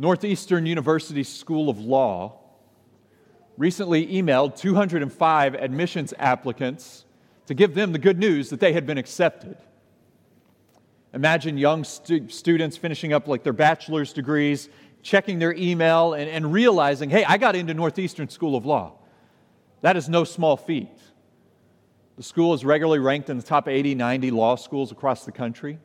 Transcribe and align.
Northeastern 0.00 0.64
University 0.64 1.22
School 1.22 1.68
of 1.68 1.78
Law 1.78 2.38
recently 3.58 4.06
emailed 4.06 4.56
205 4.56 5.54
admissions 5.54 6.14
applicants 6.18 7.04
to 7.44 7.52
give 7.52 7.74
them 7.74 7.92
the 7.92 7.98
good 7.98 8.18
news 8.18 8.48
that 8.48 8.60
they 8.60 8.72
had 8.72 8.86
been 8.86 8.96
accepted. 8.96 9.58
Imagine 11.12 11.58
young 11.58 11.84
stu- 11.84 12.30
students 12.30 12.78
finishing 12.78 13.12
up 13.12 13.28
like 13.28 13.42
their 13.42 13.52
bachelor's 13.52 14.14
degrees, 14.14 14.70
checking 15.02 15.38
their 15.38 15.52
email, 15.52 16.14
and, 16.14 16.30
and 16.30 16.50
realizing, 16.50 17.10
hey, 17.10 17.26
I 17.26 17.36
got 17.36 17.54
into 17.54 17.74
Northeastern 17.74 18.30
School 18.30 18.56
of 18.56 18.64
Law. 18.64 18.94
That 19.82 19.98
is 19.98 20.08
no 20.08 20.24
small 20.24 20.56
feat. 20.56 20.96
The 22.16 22.22
school 22.22 22.54
is 22.54 22.64
regularly 22.64 23.00
ranked 23.00 23.28
in 23.28 23.36
the 23.36 23.42
top 23.42 23.68
80, 23.68 23.96
90 23.96 24.30
law 24.30 24.56
schools 24.56 24.92
across 24.92 25.26
the 25.26 25.32
country. 25.32 25.78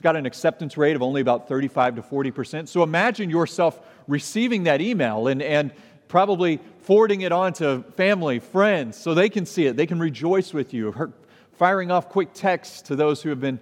It's 0.00 0.02
got 0.02 0.16
an 0.16 0.24
acceptance 0.24 0.78
rate 0.78 0.96
of 0.96 1.02
only 1.02 1.20
about 1.20 1.46
35 1.46 1.96
to 1.96 2.02
40%. 2.02 2.68
So 2.68 2.82
imagine 2.82 3.28
yourself 3.28 3.78
receiving 4.08 4.62
that 4.62 4.80
email 4.80 5.28
and, 5.28 5.42
and 5.42 5.72
probably 6.08 6.58
forwarding 6.78 7.20
it 7.20 7.32
on 7.32 7.52
to 7.52 7.82
family, 7.98 8.38
friends, 8.38 8.96
so 8.96 9.12
they 9.12 9.28
can 9.28 9.44
see 9.44 9.66
it. 9.66 9.76
They 9.76 9.84
can 9.84 9.98
rejoice 9.98 10.54
with 10.54 10.72
you. 10.72 11.12
Firing 11.52 11.90
off 11.90 12.08
quick 12.08 12.30
texts 12.32 12.80
to 12.88 12.96
those 12.96 13.20
who 13.20 13.28
have 13.28 13.42
been 13.42 13.60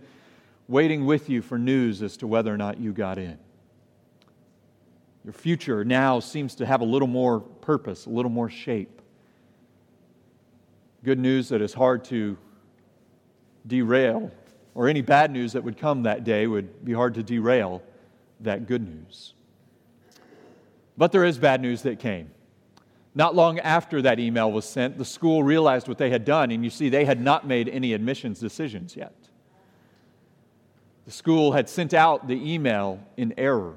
waiting 0.68 1.06
with 1.06 1.28
you 1.28 1.42
for 1.42 1.58
news 1.58 2.02
as 2.02 2.16
to 2.18 2.28
whether 2.28 2.54
or 2.54 2.56
not 2.56 2.78
you 2.78 2.92
got 2.92 3.18
in. 3.18 3.36
Your 5.24 5.32
future 5.32 5.84
now 5.84 6.20
seems 6.20 6.54
to 6.54 6.66
have 6.66 6.82
a 6.82 6.84
little 6.84 7.08
more 7.08 7.40
purpose, 7.40 8.06
a 8.06 8.10
little 8.10 8.30
more 8.30 8.48
shape. 8.48 9.02
Good 11.02 11.18
news 11.18 11.48
that 11.48 11.60
is 11.60 11.74
hard 11.74 12.04
to 12.04 12.38
derail 13.66 14.30
or 14.78 14.86
any 14.86 15.00
bad 15.00 15.32
news 15.32 15.54
that 15.54 15.64
would 15.64 15.76
come 15.76 16.04
that 16.04 16.22
day 16.22 16.46
would 16.46 16.84
be 16.84 16.92
hard 16.92 17.12
to 17.12 17.20
derail 17.20 17.82
that 18.38 18.68
good 18.68 18.80
news. 18.80 19.34
But 20.96 21.10
there 21.10 21.24
is 21.24 21.36
bad 21.36 21.60
news 21.60 21.82
that 21.82 21.98
came. 21.98 22.30
Not 23.12 23.34
long 23.34 23.58
after 23.58 24.00
that 24.02 24.20
email 24.20 24.52
was 24.52 24.64
sent, 24.64 24.96
the 24.96 25.04
school 25.04 25.42
realized 25.42 25.88
what 25.88 25.98
they 25.98 26.10
had 26.10 26.24
done, 26.24 26.52
and 26.52 26.62
you 26.62 26.70
see, 26.70 26.90
they 26.90 27.04
had 27.04 27.20
not 27.20 27.44
made 27.44 27.68
any 27.68 27.92
admissions 27.92 28.38
decisions 28.38 28.94
yet. 28.94 29.16
The 31.06 31.10
school 31.10 31.50
had 31.50 31.68
sent 31.68 31.92
out 31.92 32.28
the 32.28 32.54
email 32.54 33.00
in 33.16 33.34
error. 33.36 33.74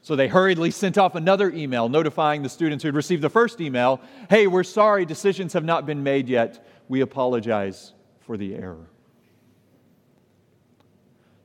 So 0.00 0.14
they 0.14 0.28
hurriedly 0.28 0.70
sent 0.70 0.96
off 0.96 1.16
another 1.16 1.50
email 1.50 1.88
notifying 1.88 2.44
the 2.44 2.48
students 2.48 2.84
who 2.84 2.86
had 2.86 2.94
received 2.94 3.22
the 3.22 3.30
first 3.30 3.60
email 3.60 4.00
hey, 4.30 4.46
we're 4.46 4.62
sorry, 4.62 5.06
decisions 5.06 5.54
have 5.54 5.64
not 5.64 5.86
been 5.86 6.04
made 6.04 6.28
yet. 6.28 6.64
We 6.86 7.00
apologize 7.00 7.94
for 8.20 8.36
the 8.36 8.54
error. 8.54 8.86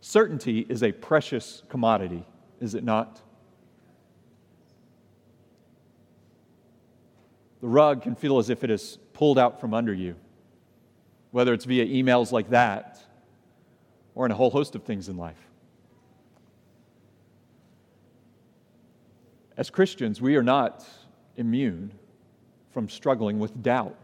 Certainty 0.01 0.65
is 0.67 0.81
a 0.81 0.91
precious 0.91 1.61
commodity, 1.69 2.25
is 2.59 2.73
it 2.73 2.83
not? 2.83 3.21
The 7.61 7.67
rug 7.67 8.01
can 8.01 8.15
feel 8.15 8.39
as 8.39 8.49
if 8.49 8.63
it 8.63 8.71
is 8.71 8.97
pulled 9.13 9.37
out 9.37 9.61
from 9.61 9.75
under 9.75 9.93
you, 9.93 10.15
whether 11.29 11.53
it's 11.53 11.65
via 11.65 11.85
emails 11.85 12.31
like 12.31 12.49
that 12.49 12.99
or 14.15 14.25
in 14.25 14.31
a 14.31 14.35
whole 14.35 14.49
host 14.49 14.73
of 14.73 14.83
things 14.83 15.07
in 15.07 15.17
life. 15.17 15.37
As 19.55 19.69
Christians, 19.69 20.19
we 20.19 20.35
are 20.35 20.43
not 20.43 20.83
immune 21.37 21.91
from 22.71 22.89
struggling 22.89 23.37
with 23.37 23.61
doubt. 23.61 24.00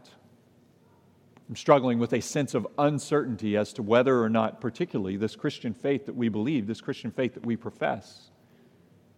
I'm 1.48 1.56
struggling 1.56 1.98
with 1.98 2.12
a 2.12 2.20
sense 2.20 2.54
of 2.54 2.66
uncertainty 2.76 3.56
as 3.56 3.72
to 3.74 3.82
whether 3.82 4.22
or 4.22 4.28
not, 4.28 4.60
particularly, 4.60 5.16
this 5.16 5.34
Christian 5.34 5.72
faith 5.72 6.04
that 6.06 6.14
we 6.14 6.28
believe, 6.28 6.66
this 6.66 6.82
Christian 6.82 7.10
faith 7.10 7.34
that 7.34 7.46
we 7.46 7.56
profess, 7.56 8.30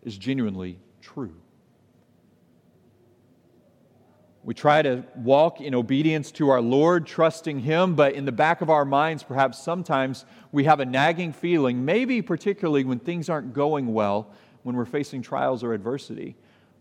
is 0.04 0.16
genuinely 0.16 0.78
true. 1.02 1.34
We 4.44 4.54
try 4.54 4.80
to 4.80 5.04
walk 5.16 5.60
in 5.60 5.74
obedience 5.74 6.30
to 6.32 6.50
our 6.50 6.60
Lord, 6.60 7.04
trusting 7.04 7.60
Him, 7.60 7.94
but 7.96 8.14
in 8.14 8.24
the 8.24 8.32
back 8.32 8.60
of 8.62 8.70
our 8.70 8.84
minds, 8.84 9.24
perhaps 9.24 9.58
sometimes 9.58 10.24
we 10.52 10.64
have 10.64 10.78
a 10.78 10.86
nagging 10.86 11.32
feeling, 11.32 11.84
maybe 11.84 12.22
particularly 12.22 12.84
when 12.84 13.00
things 13.00 13.28
aren't 13.28 13.52
going 13.52 13.92
well, 13.92 14.32
when 14.62 14.76
we're 14.76 14.86
facing 14.86 15.20
trials 15.20 15.64
or 15.64 15.74
adversity. 15.74 16.36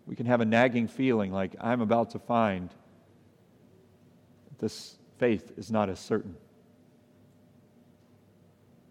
We 0.05 0.15
can 0.15 0.27
have 0.27 0.41
a 0.41 0.45
nagging 0.45 0.87
feeling 0.87 1.31
like, 1.31 1.55
I'm 1.59 1.81
about 1.81 2.11
to 2.11 2.19
find 2.19 2.69
this 4.59 4.98
faith 5.19 5.51
is 5.57 5.69
not 5.69 5.89
as 5.89 5.99
certain 5.99 6.35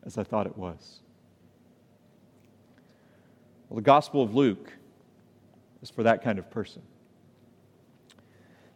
as 0.05 0.19
I 0.19 0.23
thought 0.23 0.47
it 0.47 0.57
was. 0.57 1.01
Well, 3.69 3.77
the 3.77 3.83
Gospel 3.83 4.23
of 4.23 4.35
Luke 4.35 4.73
is 5.83 5.91
for 5.91 6.03
that 6.05 6.23
kind 6.23 6.39
of 6.39 6.51
person. 6.51 6.83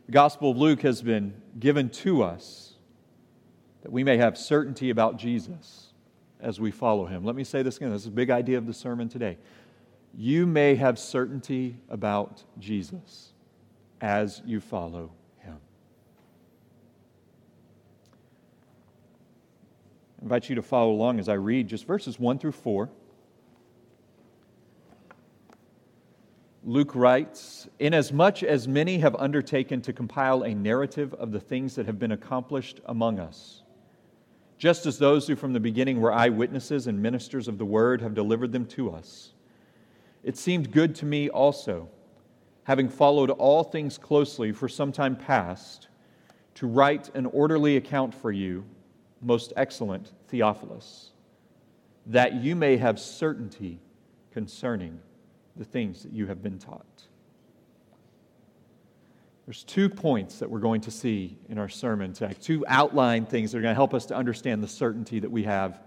The 0.07 0.13
Gospel 0.13 0.51
of 0.51 0.57
Luke 0.57 0.83
has 0.83 1.01
been 1.01 1.35
given 1.59 1.89
to 1.91 2.23
us 2.23 2.75
that 3.83 3.93
we 3.93 4.03
may 4.03 4.17
have 4.17 4.37
certainty 4.37 4.91
about 4.91 5.17
Jesus 5.17 5.93
as 6.41 6.61
we 6.61 6.71
follow 6.71 7.07
him. 7.07 7.25
Let 7.25 7.37
me 7.37 7.45
say 7.45 7.63
this 7.63 7.77
again. 7.77 7.91
This 7.91 8.03
is 8.03 8.09
a 8.09 8.11
big 8.11 8.31
idea 8.31 8.59
of 8.59 8.67
the 8.67 8.75
sermon 8.75 9.09
today. 9.09 9.39
You 10.15 10.47
may 10.47 10.75
have 10.75 10.99
certainty 10.99 11.77
about 11.89 12.43
Jesus 12.59 13.33
as 14.01 14.43
you 14.45 14.61
follow 14.61 15.13
I 20.23 20.25
invite 20.25 20.49
you 20.49 20.55
to 20.55 20.63
follow 20.63 20.93
along 20.93 21.19
as 21.19 21.29
I 21.29 21.35
read 21.35 21.67
just 21.67 21.85
verses 21.85 22.17
1 22.17 22.39
through 22.39 22.53
4. 22.53 22.89
Luke 26.63 26.95
writes 26.95 27.67
Inasmuch 27.81 28.45
as 28.45 28.69
many 28.69 28.99
have 28.99 29.17
undertaken 29.17 29.83
to 29.83 29.93
compile 29.93 30.45
a 30.45 30.55
narrative 30.55 31.13
of 31.15 31.33
the 31.33 31.41
things 31.41 31.75
that 31.75 31.87
have 31.87 31.99
been 31.99 32.13
accomplished 32.13 32.81
among 32.87 33.19
us, 33.19 33.65
just 34.59 34.87
as 34.87 34.97
those 34.97 35.27
who 35.27 35.35
from 35.35 35.53
the 35.53 35.59
beginning 35.59 36.01
were 36.01 36.13
eyewitnesses 36.13 36.87
and 36.87 37.03
ministers 37.03 37.49
of 37.49 37.59
the 37.59 37.67
word 37.67 38.01
have 38.01 38.15
delivered 38.15 38.53
them 38.53 38.65
to 38.67 38.93
us, 38.93 39.33
it 40.23 40.37
seemed 40.37 40.71
good 40.71 40.95
to 40.95 41.05
me 41.05 41.31
also, 41.31 41.89
having 42.63 42.89
followed 42.89 43.31
all 43.31 43.65
things 43.65 43.99
closely 43.99 44.53
for 44.53 44.69
some 44.69 44.93
time 44.93 45.17
past, 45.17 45.89
to 46.55 46.69
write 46.69 47.13
an 47.17 47.27
orderly 47.27 47.77
account 47.77 48.15
for 48.15 48.31
you 48.31 48.65
most 49.23 49.53
excellent 49.57 50.13
Theophilus, 50.29 51.11
that 52.07 52.35
you 52.35 52.57
may 52.57 52.77
have 52.77 52.99
certainty 52.99 53.79
concerning 54.33 54.99
the 55.57 55.65
things 55.65 56.03
that 56.03 56.13
you 56.13 56.27
have 56.27 56.43
been 56.43 56.59
taught. 56.59 56.87
There's 59.47 59.65
two 59.65 59.89
points 59.89 60.39
that 60.39 60.51
we're 60.51 60.61
going 60.61 60.81
to 60.83 60.91
see 60.91 61.37
in 61.49 61.59
our 61.59 61.69
sermon 61.69 62.13
today, 62.13 62.35
two 62.41 62.65
outline 62.69 63.27
things 63.27 63.53
that 63.53 63.59
are 63.59 63.63
going 63.63 63.73
to 63.73 63.77
help 63.77 63.93
us 63.93 64.07
to 64.07 64.17
understand 64.17 64.63
the 64.63 64.69
certainty 64.69 65.19
that 65.21 65.31
we 65.31 65.43
have 65.43 65.81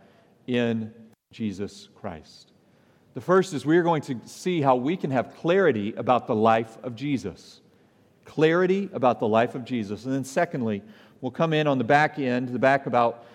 in 0.46 0.94
Jesus 1.32 1.90
Christ. 1.96 2.52
The 3.14 3.22
first 3.22 3.54
is 3.54 3.66
we 3.66 3.78
are 3.78 3.84
going 3.84 4.02
to 4.04 4.20
see 4.26 4.62
how 4.62 4.76
we 4.76 4.98
can 4.98 5.10
have 5.12 5.36
clarity 5.36 5.94
about 5.96 6.28
the 6.28 6.36
life 6.36 6.78
of 6.84 6.96
Jesus. 6.96 7.62
Clarity 8.26 8.90
about 8.92 9.20
the 9.20 9.28
life 9.28 9.56
of 9.56 9.64
Jesus. 9.64 10.04
And 10.06 10.14
then, 10.14 10.26
secondly, 10.26 10.84
We'll 11.22 11.32
come 11.32 11.54
in 11.54 11.68
on 11.68 11.78
the 11.78 11.84
back 11.84 12.20
end, 12.20 12.50
the 12.50 12.60
back 12.60 12.86
about 12.86 13.26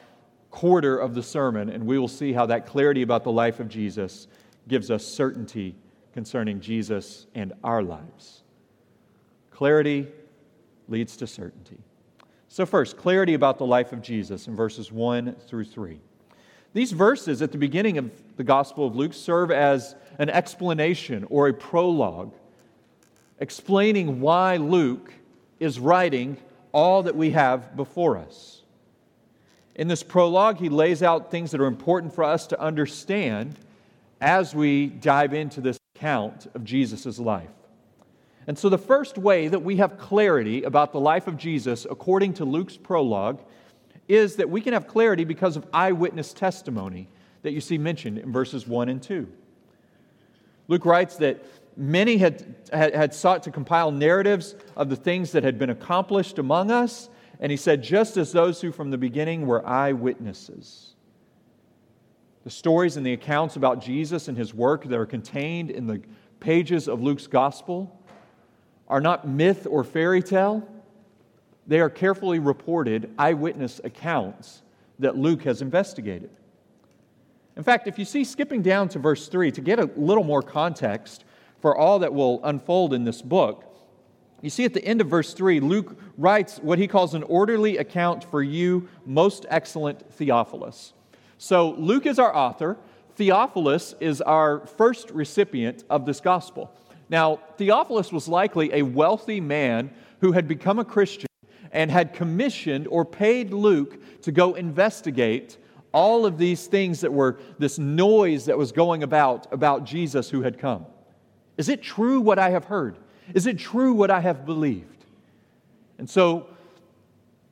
quarter 0.50 0.98
of 0.98 1.14
the 1.14 1.22
sermon, 1.22 1.68
and 1.68 1.86
we 1.86 1.98
will 1.98 2.08
see 2.08 2.32
how 2.32 2.46
that 2.46 2.66
clarity 2.66 3.02
about 3.02 3.24
the 3.24 3.32
life 3.32 3.60
of 3.60 3.68
Jesus 3.68 4.26
gives 4.68 4.90
us 4.90 5.04
certainty 5.06 5.74
concerning 6.12 6.60
Jesus 6.60 7.26
and 7.34 7.52
our 7.62 7.82
lives. 7.82 8.42
Clarity 9.50 10.08
leads 10.88 11.16
to 11.18 11.26
certainty. 11.26 11.78
So, 12.48 12.66
first, 12.66 12.96
clarity 12.96 13.34
about 13.34 13.58
the 13.58 13.66
life 13.66 13.92
of 13.92 14.02
Jesus 14.02 14.48
in 14.48 14.56
verses 14.56 14.90
1 14.90 15.36
through 15.46 15.64
3. 15.64 16.00
These 16.72 16.92
verses 16.92 17.42
at 17.42 17.52
the 17.52 17.58
beginning 17.58 17.98
of 17.98 18.10
the 18.36 18.44
Gospel 18.44 18.86
of 18.86 18.96
Luke 18.96 19.14
serve 19.14 19.50
as 19.50 19.94
an 20.18 20.30
explanation 20.30 21.26
or 21.30 21.48
a 21.48 21.54
prologue 21.54 22.32
explaining 23.38 24.20
why 24.20 24.56
Luke 24.56 25.12
is 25.58 25.80
writing 25.80 26.36
all 26.72 27.02
that 27.04 27.16
we 27.16 27.30
have 27.30 27.76
before 27.76 28.16
us. 28.16 28.62
In 29.74 29.88
this 29.88 30.02
prologue, 30.02 30.58
he 30.58 30.68
lays 30.68 31.02
out 31.02 31.30
things 31.30 31.50
that 31.52 31.60
are 31.60 31.66
important 31.66 32.14
for 32.14 32.24
us 32.24 32.46
to 32.48 32.60
understand 32.60 33.56
as 34.20 34.54
we 34.54 34.86
dive 34.86 35.32
into 35.32 35.60
this 35.60 35.78
account 35.94 36.46
of 36.54 36.64
Jesus' 36.64 37.18
life. 37.18 37.50
And 38.46 38.58
so, 38.58 38.68
the 38.68 38.78
first 38.78 39.16
way 39.16 39.48
that 39.48 39.62
we 39.62 39.76
have 39.76 39.98
clarity 39.98 40.64
about 40.64 40.92
the 40.92 41.00
life 41.00 41.26
of 41.26 41.36
Jesus, 41.36 41.86
according 41.88 42.34
to 42.34 42.44
Luke's 42.44 42.76
prologue, 42.76 43.40
is 44.08 44.36
that 44.36 44.50
we 44.50 44.60
can 44.60 44.72
have 44.72 44.88
clarity 44.88 45.24
because 45.24 45.56
of 45.56 45.66
eyewitness 45.72 46.32
testimony 46.32 47.08
that 47.42 47.52
you 47.52 47.60
see 47.60 47.78
mentioned 47.78 48.18
in 48.18 48.32
verses 48.32 48.66
1 48.66 48.88
and 48.88 49.02
2. 49.02 49.30
Luke 50.68 50.84
writes 50.84 51.16
that 51.16 51.44
many 51.76 52.18
had, 52.18 52.54
had, 52.72 52.94
had, 52.94 53.14
sought 53.14 53.42
to 53.44 53.50
compile 53.50 53.90
narratives 53.90 54.54
of 54.76 54.88
the 54.88 54.96
things 54.96 55.32
that 55.32 55.44
had 55.44 55.58
been 55.58 55.70
accomplished 55.70 56.38
among 56.38 56.70
us. 56.70 57.08
And 57.40 57.50
he 57.50 57.56
said, 57.56 57.82
just 57.82 58.16
as 58.16 58.32
those 58.32 58.60
who 58.60 58.72
from 58.72 58.90
the 58.90 58.98
beginning 58.98 59.46
were 59.46 59.66
eyewitnesses. 59.66 60.94
The 62.44 62.50
stories 62.50 62.96
and 62.96 63.04
the 63.04 63.12
accounts 63.12 63.56
about 63.56 63.82
Jesus 63.82 64.28
and 64.28 64.36
his 64.36 64.54
work 64.54 64.84
that 64.84 64.98
are 64.98 65.06
contained 65.06 65.70
in 65.70 65.86
the 65.86 66.02
pages 66.40 66.88
of 66.88 67.02
Luke's 67.02 67.26
gospel 67.26 68.00
are 68.88 69.00
not 69.00 69.28
myth 69.28 69.66
or 69.70 69.84
fairy 69.84 70.22
tale, 70.22 70.66
they 71.66 71.80
are 71.80 71.90
carefully 71.90 72.40
reported 72.40 73.10
eyewitness 73.18 73.80
accounts 73.84 74.62
that 74.98 75.16
Luke 75.16 75.42
has 75.44 75.62
investigated. 75.62 76.30
In 77.56 77.62
fact, 77.62 77.86
if 77.86 77.98
you 77.98 78.04
see 78.04 78.24
skipping 78.24 78.62
down 78.62 78.88
to 78.88 78.98
verse 78.98 79.28
3 79.28 79.52
to 79.52 79.60
get 79.60 79.78
a 79.78 79.90
little 79.96 80.24
more 80.24 80.42
context 80.42 81.24
for 81.60 81.76
all 81.76 81.98
that 82.00 82.12
will 82.12 82.40
unfold 82.44 82.94
in 82.94 83.04
this 83.04 83.22
book, 83.22 83.70
you 84.42 84.48
see 84.50 84.64
at 84.64 84.72
the 84.72 84.84
end 84.84 85.00
of 85.00 85.08
verse 85.08 85.34
3, 85.34 85.60
Luke 85.60 85.98
writes 86.16 86.58
what 86.58 86.78
he 86.78 86.86
calls 86.86 87.14
an 87.14 87.22
orderly 87.24 87.76
account 87.76 88.24
for 88.24 88.42
you, 88.42 88.88
most 89.04 89.44
excellent 89.50 90.10
Theophilus. 90.14 90.94
So 91.36 91.72
Luke 91.72 92.06
is 92.06 92.18
our 92.18 92.34
author, 92.34 92.78
Theophilus 93.16 93.94
is 94.00 94.22
our 94.22 94.66
first 94.66 95.10
recipient 95.10 95.84
of 95.90 96.06
this 96.06 96.20
gospel. 96.20 96.74
Now, 97.10 97.40
Theophilus 97.58 98.12
was 98.12 98.28
likely 98.28 98.72
a 98.72 98.82
wealthy 98.82 99.40
man 99.40 99.90
who 100.20 100.32
had 100.32 100.48
become 100.48 100.78
a 100.78 100.84
Christian 100.84 101.26
and 101.72 101.90
had 101.90 102.14
commissioned 102.14 102.88
or 102.88 103.04
paid 103.04 103.52
Luke 103.52 103.98
to 104.22 104.32
go 104.32 104.54
investigate 104.54 105.58
all 105.92 106.24
of 106.24 106.38
these 106.38 106.66
things 106.66 107.00
that 107.00 107.12
were 107.12 107.38
this 107.58 107.78
noise 107.78 108.46
that 108.46 108.56
was 108.56 108.72
going 108.72 109.02
about 109.02 109.52
about 109.52 109.84
Jesus 109.84 110.30
who 110.30 110.42
had 110.42 110.58
come. 110.58 110.86
Is 111.56 111.68
it 111.68 111.82
true 111.82 112.20
what 112.20 112.38
I 112.38 112.50
have 112.50 112.64
heard? 112.64 112.96
Is 113.34 113.46
it 113.46 113.58
true 113.58 113.92
what 113.92 114.10
I 114.10 114.20
have 114.20 114.46
believed? 114.46 115.04
And 115.98 116.08
so 116.08 116.46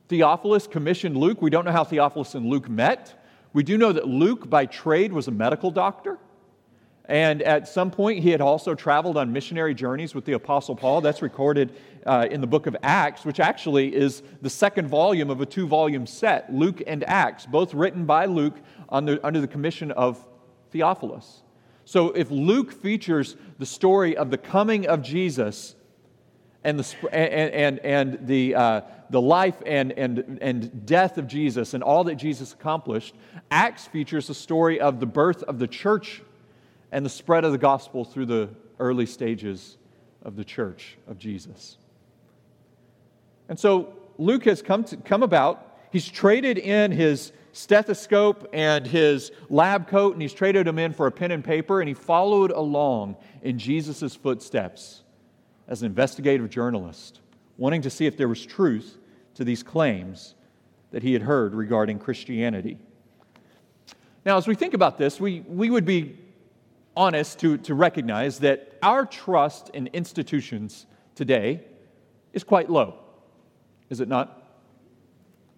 Theophilus 0.09 0.67
commissioned 0.67 1.15
Luke. 1.15 1.41
We 1.41 1.49
don't 1.49 1.65
know 1.65 1.71
how 1.71 1.83
Theophilus 1.83 2.35
and 2.35 2.47
Luke 2.47 2.67
met. 2.69 3.23
We 3.53 3.63
do 3.63 3.77
know 3.77 3.91
that 3.91 4.07
Luke, 4.07 4.49
by 4.49 4.65
trade, 4.65 5.13
was 5.13 5.27
a 5.27 5.31
medical 5.31 5.71
doctor. 5.71 6.17
And 7.05 7.41
at 7.41 7.67
some 7.67 7.89
point, 7.89 8.19
he 8.19 8.29
had 8.29 8.39
also 8.39 8.75
traveled 8.75 9.17
on 9.17 9.33
missionary 9.33 9.73
journeys 9.73 10.13
with 10.13 10.25
the 10.25 10.33
Apostle 10.33 10.75
Paul. 10.75 11.01
That's 11.01 11.23
recorded 11.23 11.73
uh, 12.05 12.27
in 12.29 12.39
the 12.39 12.47
book 12.47 12.67
of 12.67 12.77
Acts, 12.83 13.25
which 13.25 13.39
actually 13.39 13.95
is 13.95 14.21
the 14.43 14.49
second 14.49 14.87
volume 14.87 15.31
of 15.31 15.41
a 15.41 15.45
two 15.45 15.67
volume 15.67 16.05
set 16.05 16.53
Luke 16.53 16.83
and 16.85 17.03
Acts, 17.05 17.47
both 17.47 17.73
written 17.73 18.05
by 18.05 18.25
Luke 18.25 18.57
under, 18.89 19.19
under 19.23 19.41
the 19.41 19.47
commission 19.47 19.91
of 19.91 20.23
Theophilus. 20.71 21.41
So 21.89 22.11
if 22.11 22.29
Luke 22.29 22.71
features 22.71 23.35
the 23.57 23.65
story 23.65 24.15
of 24.15 24.29
the 24.29 24.37
coming 24.37 24.85
of 24.85 25.01
Jesus 25.01 25.73
and 26.63 26.79
the, 26.79 27.11
and, 27.11 27.51
and, 27.51 27.79
and 27.79 28.27
the, 28.27 28.53
uh, 28.53 28.81
the 29.09 29.19
life 29.19 29.55
and, 29.65 29.93
and, 29.93 30.37
and 30.39 30.85
death 30.85 31.17
of 31.17 31.25
Jesus 31.25 31.73
and 31.73 31.81
all 31.81 32.03
that 32.03 32.13
Jesus 32.13 32.53
accomplished, 32.53 33.15
Acts 33.49 33.87
features 33.87 34.27
the 34.27 34.35
story 34.35 34.79
of 34.79 34.99
the 34.99 35.07
birth 35.07 35.41
of 35.41 35.57
the 35.57 35.67
church 35.67 36.21
and 36.91 37.03
the 37.03 37.09
spread 37.09 37.43
of 37.43 37.53
the 37.53 37.57
gospel 37.57 38.05
through 38.05 38.27
the 38.27 38.49
early 38.77 39.07
stages 39.07 39.79
of 40.21 40.35
the 40.35 40.45
church 40.45 40.95
of 41.07 41.17
Jesus. 41.17 41.79
And 43.47 43.59
so 43.59 43.95
Luke 44.19 44.45
has 44.45 44.61
come, 44.61 44.83
to, 44.83 44.97
come 44.97 45.23
about. 45.23 45.75
He's 45.91 46.07
traded 46.07 46.59
in 46.59 46.91
his 46.91 47.31
stethoscope 47.59 48.47
and 48.53 48.87
his 48.87 49.31
lab 49.49 49.87
coat, 49.87 50.13
and 50.13 50.21
he's 50.21 50.33
traded 50.33 50.65
them 50.65 50.79
in 50.79 50.93
for 50.93 51.07
a 51.07 51.11
pen 51.11 51.31
and 51.31 51.43
paper, 51.43 51.81
and 51.81 51.89
he 51.89 51.93
followed 51.93 52.51
along 52.51 53.17
in 53.41 53.59
Jesus' 53.59 54.15
footsteps 54.15 55.03
as 55.67 55.81
an 55.81 55.87
investigative 55.87 56.49
journalist, 56.49 57.19
wanting 57.57 57.81
to 57.81 57.89
see 57.89 58.05
if 58.05 58.15
there 58.15 58.29
was 58.29 58.45
truth 58.45 58.97
to 59.35 59.43
these 59.43 59.61
claims 59.61 60.35
that 60.91 61.03
he 61.03 61.11
had 61.11 61.21
heard 61.21 61.53
regarding 61.53 61.99
Christianity. 61.99 62.77
Now, 64.25 64.37
as 64.37 64.47
we 64.47 64.55
think 64.55 64.73
about 64.73 64.97
this, 64.97 65.19
we, 65.19 65.41
we 65.41 65.69
would 65.69 65.85
be 65.85 66.17
honest 66.95 67.39
to, 67.39 67.57
to 67.57 67.73
recognize 67.73 68.39
that 68.39 68.77
our 68.81 69.05
trust 69.05 69.69
in 69.73 69.87
institutions 69.87 70.85
today 71.13 71.61
is 72.31 72.45
quite 72.45 72.69
low, 72.69 72.99
is 73.89 73.99
it 73.99 74.07
not? 74.07 74.38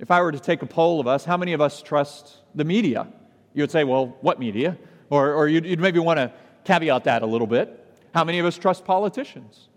If 0.02 0.10
I 0.10 0.20
were 0.24 0.32
to 0.32 0.40
take 0.40 0.64
a 0.64 0.66
poll 0.66 1.00
of 1.00 1.06
us, 1.06 1.24
how 1.24 1.38
many 1.38 1.54
of 1.54 1.62
us 1.62 1.84
trust 1.84 2.40
the 2.56 2.66
media? 2.66 3.08
You 3.54 3.62
would 3.62 3.70
say, 3.70 3.84
well, 3.84 4.18
what 4.22 4.40
media? 4.40 4.76
Or, 5.12 5.32
or 5.34 5.48
you'd, 5.48 5.64
you'd 5.64 5.80
maybe 5.80 6.00
want 6.00 6.18
to 6.18 6.34
caveat 6.64 7.04
that 7.04 7.22
a 7.22 7.26
little 7.28 7.46
bit. 7.46 7.78
How 8.12 8.24
many 8.24 8.40
of 8.40 8.48
us 8.48 8.58
trust 8.58 8.84
politicians? 8.84 9.70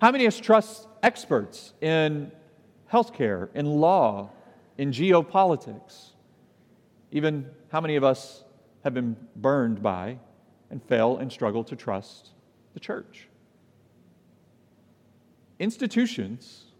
How 0.00 0.10
many 0.10 0.24
of 0.24 0.34
us 0.34 0.40
trust 0.40 0.88
experts 1.04 1.72
in 1.80 2.32
healthcare, 2.92 3.48
in 3.54 3.66
law, 3.66 4.30
in 4.76 4.90
geopolitics? 4.90 6.08
Even 7.12 7.48
how 7.70 7.80
many 7.80 7.94
of 7.94 8.02
us 8.02 8.42
have 8.82 8.92
been 8.92 9.16
burned 9.36 9.80
by 9.80 10.18
and 10.68 10.82
fail 10.82 11.18
and 11.18 11.30
struggle 11.30 11.62
to 11.62 11.76
trust 11.76 12.30
the 12.74 12.80
church? 12.80 13.28
Institutions 15.60 16.73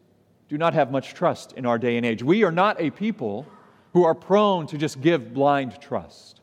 do 0.55 0.59
not 0.59 0.75
have 0.75 0.93
much 0.93 1.15
trust 1.15 1.53
in 1.55 1.67
our 1.67 1.79
day 1.79 1.97
and 1.97 2.07
age. 2.07 2.23
We 2.23 2.45
are 2.45 2.53
not 2.53 2.81
a 2.81 2.91
people 2.91 3.45
who 3.93 4.05
are 4.05 4.15
prone 4.15 4.69
to 4.69 4.79
just 4.79 5.01
give 5.01 5.35
blind 5.35 5.81
trust. 5.81 6.41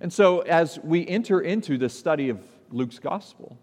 And 0.00 0.10
so, 0.10 0.40
as 0.40 0.78
we 0.82 1.06
enter 1.06 1.42
into 1.42 1.76
the 1.76 1.90
study 1.90 2.30
of 2.30 2.40
Luke's 2.70 2.98
gospel, 2.98 3.58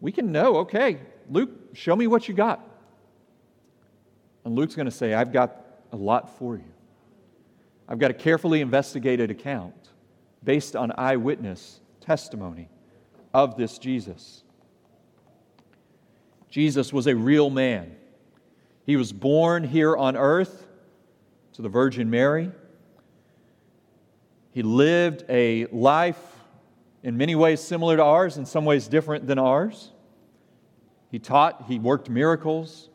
we 0.00 0.12
can 0.12 0.30
know, 0.30 0.58
okay, 0.58 1.00
Luke, 1.28 1.50
show 1.72 1.96
me 1.96 2.06
what 2.06 2.28
you 2.28 2.34
got. 2.34 2.64
And 4.44 4.54
Luke's 4.54 4.76
going 4.76 4.86
to 4.86 4.92
say, 4.92 5.12
I've 5.12 5.32
got 5.32 5.56
a 5.90 5.96
lot 5.96 6.38
for 6.38 6.54
you. 6.54 6.72
I've 7.88 7.98
got 7.98 8.12
a 8.12 8.14
carefully 8.14 8.60
investigated 8.60 9.32
account 9.32 9.88
based 10.44 10.76
on 10.76 10.92
eyewitness 10.96 11.80
testimony 12.00 12.68
of 13.32 13.56
this 13.56 13.78
Jesus. 13.78 14.44
Jesus 16.54 16.92
was 16.92 17.08
a 17.08 17.16
real 17.16 17.50
man. 17.50 17.96
He 18.86 18.94
was 18.94 19.12
born 19.12 19.64
here 19.64 19.96
on 19.96 20.16
earth 20.16 20.68
to 21.54 21.62
the 21.62 21.68
Virgin 21.68 22.10
Mary. 22.10 22.52
He 24.52 24.62
lived 24.62 25.24
a 25.28 25.66
life 25.72 26.16
in 27.02 27.16
many 27.16 27.34
ways 27.34 27.60
similar 27.60 27.96
to 27.96 28.04
ours, 28.04 28.36
in 28.36 28.46
some 28.46 28.64
ways 28.64 28.86
different 28.86 29.26
than 29.26 29.36
ours. 29.36 29.90
He 31.10 31.18
taught, 31.18 31.64
he 31.66 31.80
worked 31.80 32.08
miracles. 32.08 32.88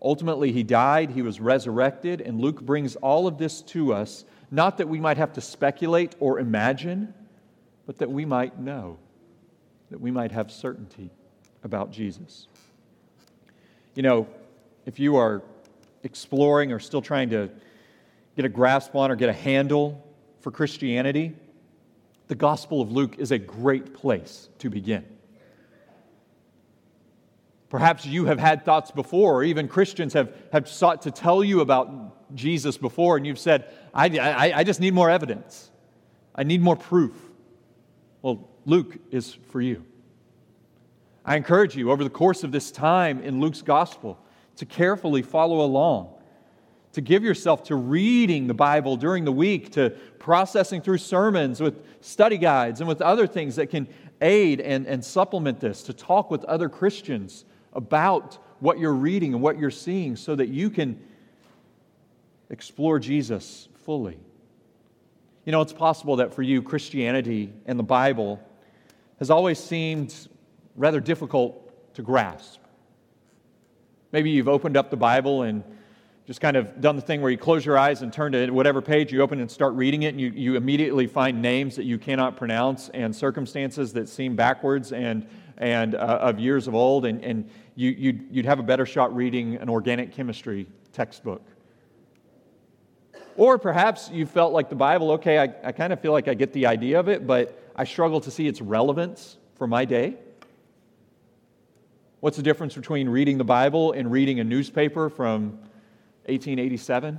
Ultimately, 0.00 0.50
he 0.50 0.62
died, 0.62 1.10
he 1.10 1.20
was 1.20 1.38
resurrected, 1.38 2.22
and 2.22 2.40
Luke 2.40 2.62
brings 2.62 2.96
all 2.96 3.26
of 3.26 3.36
this 3.36 3.60
to 3.60 3.92
us, 3.92 4.24
not 4.50 4.78
that 4.78 4.88
we 4.88 5.00
might 5.00 5.18
have 5.18 5.34
to 5.34 5.42
speculate 5.42 6.14
or 6.18 6.38
imagine, 6.38 7.12
but 7.84 7.98
that 7.98 8.10
we 8.10 8.24
might 8.24 8.58
know, 8.58 8.98
that 9.90 10.00
we 10.00 10.10
might 10.10 10.32
have 10.32 10.50
certainty 10.50 11.10
about 11.62 11.90
Jesus. 11.92 12.48
You 13.96 14.02
know, 14.02 14.28
if 14.84 14.98
you 14.98 15.16
are 15.16 15.42
exploring 16.02 16.70
or 16.70 16.78
still 16.78 17.00
trying 17.00 17.30
to 17.30 17.50
get 18.36 18.44
a 18.44 18.48
grasp 18.50 18.94
on 18.94 19.10
or 19.10 19.16
get 19.16 19.30
a 19.30 19.32
handle 19.32 20.06
for 20.40 20.50
Christianity, 20.50 21.34
the 22.28 22.34
Gospel 22.34 22.82
of 22.82 22.92
Luke 22.92 23.18
is 23.18 23.32
a 23.32 23.38
great 23.38 23.94
place 23.94 24.50
to 24.58 24.68
begin. 24.68 25.02
Perhaps 27.70 28.04
you 28.04 28.26
have 28.26 28.38
had 28.38 28.66
thoughts 28.66 28.90
before, 28.90 29.36
or 29.36 29.44
even 29.44 29.66
Christians 29.66 30.12
have, 30.12 30.30
have 30.52 30.68
sought 30.68 31.02
to 31.02 31.10
tell 31.10 31.42
you 31.42 31.60
about 31.60 32.34
Jesus 32.36 32.76
before, 32.76 33.16
and 33.16 33.26
you've 33.26 33.38
said, 33.38 33.64
I, 33.94 34.08
I, 34.18 34.58
I 34.58 34.64
just 34.64 34.78
need 34.78 34.92
more 34.92 35.08
evidence. 35.08 35.70
I 36.34 36.42
need 36.42 36.60
more 36.60 36.76
proof. 36.76 37.14
Well, 38.20 38.46
Luke 38.66 38.98
is 39.10 39.32
for 39.32 39.62
you. 39.62 39.86
I 41.26 41.34
encourage 41.34 41.74
you 41.74 41.90
over 41.90 42.04
the 42.04 42.10
course 42.10 42.44
of 42.44 42.52
this 42.52 42.70
time 42.70 43.20
in 43.20 43.40
Luke's 43.40 43.60
gospel 43.60 44.16
to 44.56 44.64
carefully 44.64 45.22
follow 45.22 45.60
along, 45.60 46.14
to 46.92 47.00
give 47.00 47.24
yourself 47.24 47.64
to 47.64 47.74
reading 47.74 48.46
the 48.46 48.54
Bible 48.54 48.96
during 48.96 49.24
the 49.24 49.32
week, 49.32 49.72
to 49.72 49.90
processing 50.20 50.80
through 50.80 50.98
sermons 50.98 51.60
with 51.60 51.84
study 52.00 52.38
guides 52.38 52.80
and 52.80 52.86
with 52.88 53.02
other 53.02 53.26
things 53.26 53.56
that 53.56 53.70
can 53.70 53.88
aid 54.20 54.60
and, 54.60 54.86
and 54.86 55.04
supplement 55.04 55.58
this, 55.58 55.82
to 55.82 55.92
talk 55.92 56.30
with 56.30 56.44
other 56.44 56.68
Christians 56.68 57.44
about 57.72 58.38
what 58.60 58.78
you're 58.78 58.94
reading 58.94 59.34
and 59.34 59.42
what 59.42 59.58
you're 59.58 59.70
seeing 59.70 60.14
so 60.14 60.36
that 60.36 60.48
you 60.48 60.70
can 60.70 61.02
explore 62.50 63.00
Jesus 63.00 63.68
fully. 63.84 64.16
You 65.44 65.50
know, 65.50 65.60
it's 65.60 65.72
possible 65.72 66.16
that 66.16 66.34
for 66.34 66.42
you, 66.42 66.62
Christianity 66.62 67.52
and 67.66 67.78
the 67.78 67.84
Bible 67.84 68.40
has 69.18 69.28
always 69.28 69.58
seemed 69.58 70.14
rather 70.76 71.00
difficult 71.00 71.94
to 71.94 72.02
grasp. 72.02 72.60
Maybe 74.12 74.30
you've 74.30 74.48
opened 74.48 74.76
up 74.76 74.90
the 74.90 74.96
Bible 74.96 75.42
and 75.42 75.64
just 76.26 76.40
kind 76.40 76.56
of 76.56 76.80
done 76.80 76.96
the 76.96 77.02
thing 77.02 77.22
where 77.22 77.30
you 77.30 77.38
close 77.38 77.64
your 77.64 77.78
eyes 77.78 78.02
and 78.02 78.12
turn 78.12 78.32
to 78.32 78.50
whatever 78.50 78.82
page 78.82 79.12
you 79.12 79.22
open 79.22 79.40
and 79.40 79.50
start 79.50 79.74
reading 79.74 80.02
it, 80.02 80.08
and 80.08 80.20
you, 80.20 80.30
you 80.30 80.56
immediately 80.56 81.06
find 81.06 81.40
names 81.40 81.76
that 81.76 81.84
you 81.84 81.98
cannot 81.98 82.36
pronounce 82.36 82.88
and 82.88 83.14
circumstances 83.14 83.92
that 83.92 84.08
seem 84.08 84.34
backwards 84.34 84.92
and, 84.92 85.26
and 85.56 85.94
uh, 85.94 85.98
of 85.98 86.40
years 86.40 86.66
of 86.66 86.74
old, 86.74 87.04
and, 87.04 87.24
and 87.24 87.48
you, 87.76 87.90
you'd, 87.90 88.26
you'd 88.30 88.44
have 88.44 88.58
a 88.58 88.62
better 88.62 88.84
shot 88.84 89.14
reading 89.14 89.56
an 89.56 89.68
organic 89.68 90.12
chemistry 90.12 90.66
textbook. 90.92 91.42
Or 93.36 93.58
perhaps 93.58 94.10
you 94.10 94.26
felt 94.26 94.52
like 94.52 94.68
the 94.68 94.76
Bible, 94.76 95.12
okay, 95.12 95.38
I, 95.38 95.54
I 95.62 95.72
kind 95.72 95.92
of 95.92 96.00
feel 96.00 96.12
like 96.12 96.26
I 96.26 96.34
get 96.34 96.52
the 96.52 96.66
idea 96.66 96.98
of 96.98 97.08
it, 97.08 97.26
but 97.26 97.70
I 97.76 97.84
struggle 97.84 98.20
to 98.22 98.30
see 98.30 98.48
its 98.48 98.60
relevance 98.60 99.36
for 99.56 99.66
my 99.66 99.84
day. 99.84 100.16
What's 102.20 102.38
the 102.38 102.42
difference 102.42 102.74
between 102.74 103.10
reading 103.10 103.36
the 103.36 103.44
Bible 103.44 103.92
and 103.92 104.10
reading 104.10 104.40
a 104.40 104.44
newspaper 104.44 105.10
from 105.10 105.50
1887? 106.24 107.18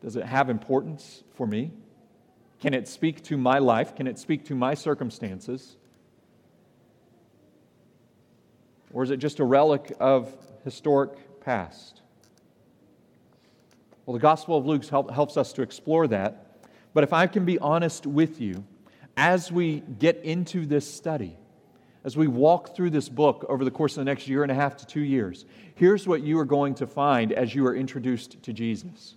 Does 0.00 0.14
it 0.14 0.24
have 0.24 0.50
importance 0.50 1.24
for 1.34 1.46
me? 1.46 1.72
Can 2.60 2.74
it 2.74 2.86
speak 2.86 3.22
to 3.24 3.36
my 3.36 3.58
life? 3.58 3.96
Can 3.96 4.06
it 4.06 4.18
speak 4.18 4.44
to 4.46 4.54
my 4.54 4.74
circumstances? 4.74 5.76
Or 8.92 9.02
is 9.02 9.10
it 9.10 9.16
just 9.16 9.40
a 9.40 9.44
relic 9.44 9.96
of 9.98 10.32
historic 10.62 11.40
past? 11.40 12.02
Well, 14.06 14.14
the 14.14 14.20
Gospel 14.20 14.56
of 14.56 14.64
Luke 14.64 14.86
help, 14.86 15.10
helps 15.10 15.36
us 15.36 15.52
to 15.54 15.62
explore 15.62 16.06
that. 16.06 16.60
But 16.92 17.02
if 17.02 17.12
I 17.12 17.26
can 17.26 17.44
be 17.44 17.58
honest 17.58 18.06
with 18.06 18.40
you, 18.40 18.64
as 19.16 19.50
we 19.50 19.80
get 19.98 20.18
into 20.22 20.66
this 20.66 20.88
study, 20.88 21.36
as 22.04 22.16
we 22.16 22.26
walk 22.26 22.76
through 22.76 22.90
this 22.90 23.08
book 23.08 23.46
over 23.48 23.64
the 23.64 23.70
course 23.70 23.92
of 23.92 24.04
the 24.04 24.10
next 24.10 24.28
year 24.28 24.42
and 24.42 24.52
a 24.52 24.54
half 24.54 24.76
to 24.76 24.86
two 24.86 25.00
years, 25.00 25.46
here's 25.74 26.06
what 26.06 26.22
you 26.22 26.38
are 26.38 26.44
going 26.44 26.74
to 26.74 26.86
find 26.86 27.32
as 27.32 27.54
you 27.54 27.66
are 27.66 27.74
introduced 27.74 28.42
to 28.42 28.52
Jesus. 28.52 29.16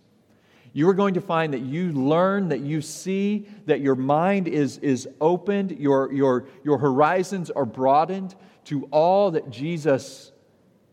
You 0.73 0.87
are 0.89 0.93
going 0.93 1.15
to 1.15 1.21
find 1.21 1.53
that 1.53 1.61
you 1.61 1.91
learn, 1.91 2.49
that 2.49 2.61
you 2.61 2.81
see, 2.81 3.47
that 3.65 3.81
your 3.81 3.95
mind 3.95 4.47
is, 4.47 4.77
is 4.77 5.07
opened, 5.19 5.71
your, 5.71 6.13
your, 6.13 6.47
your 6.63 6.77
horizons 6.77 7.49
are 7.49 7.65
broadened 7.65 8.35
to 8.65 8.85
all 8.85 9.31
that 9.31 9.49
Jesus 9.49 10.31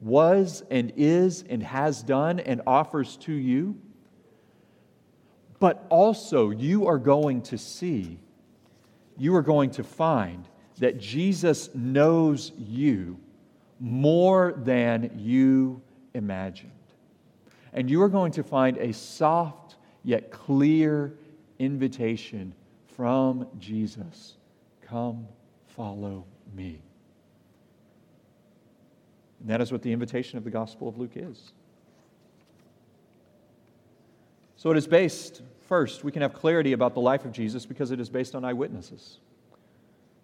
was 0.01 0.63
and 0.71 0.93
is 0.97 1.45
and 1.49 1.63
has 1.63 2.03
done 2.03 2.41
and 2.41 2.63
offers 2.67 3.17
to 3.19 3.33
you. 3.33 3.79
But 5.61 5.87
also, 5.91 6.51
you 6.51 6.87
are 6.87 6.99
going 6.99 7.43
to 7.43 7.59
see, 7.59 8.19
you 9.17 9.35
are 9.37 9.43
going 9.43 9.71
to 9.73 9.85
find 9.85 10.49
that 10.79 10.99
Jesus 10.99 11.71
knows 11.75 12.53
you 12.57 13.19
more 13.81 14.55
than 14.57 15.11
you 15.17 15.83
imagined. 16.15 16.71
And 17.73 17.91
you 17.91 18.03
are 18.03 18.09
going 18.09 18.33
to 18.33 18.43
find 18.43 18.77
a 18.79 18.93
soft 18.93 19.77
yet 20.03 20.31
clear 20.31 21.15
invitation 21.59 22.55
from 22.97 23.47
Jesus 23.59 24.37
Come, 24.87 25.27
follow 25.67 26.25
me. 26.55 26.81
And 29.41 29.51
that 29.51 29.61
is 29.61 29.73
what 29.73 29.83
the 29.83 29.93
invitation 29.93 30.39
of 30.39 30.45
the 30.45 30.51
Gospel 30.51 30.89
of 30.89 30.99
Luke 30.99 31.17
is. 31.17 31.53
So 34.57 34.71
it 34.71 34.77
is 34.77 34.87
based, 34.87 35.43
first, 35.67 36.05
we 36.05 36.13
can 36.13 36.23
have 36.23 36.33
clarity 36.33 36.73
about 36.73 36.95
the 36.95 37.01
life 37.01 37.25
of 37.25 37.33
Jesus 37.33 37.67
because 37.67 37.91
it 37.91 38.01
is 38.01 38.09
based 38.09 38.35
on 38.35 38.45
eyewitnesses. 38.45 39.19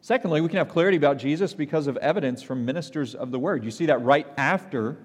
Secondly, 0.00 0.40
we 0.40 0.48
can 0.48 0.58
have 0.58 0.68
clarity 0.68 0.96
about 0.96 1.18
Jesus 1.18 1.52
because 1.52 1.86
of 1.86 1.96
evidence 1.98 2.42
from 2.42 2.64
ministers 2.64 3.14
of 3.14 3.30
the 3.30 3.38
word. 3.38 3.64
You 3.64 3.70
see 3.70 3.86
that 3.86 4.02
right 4.02 4.26
after, 4.36 4.96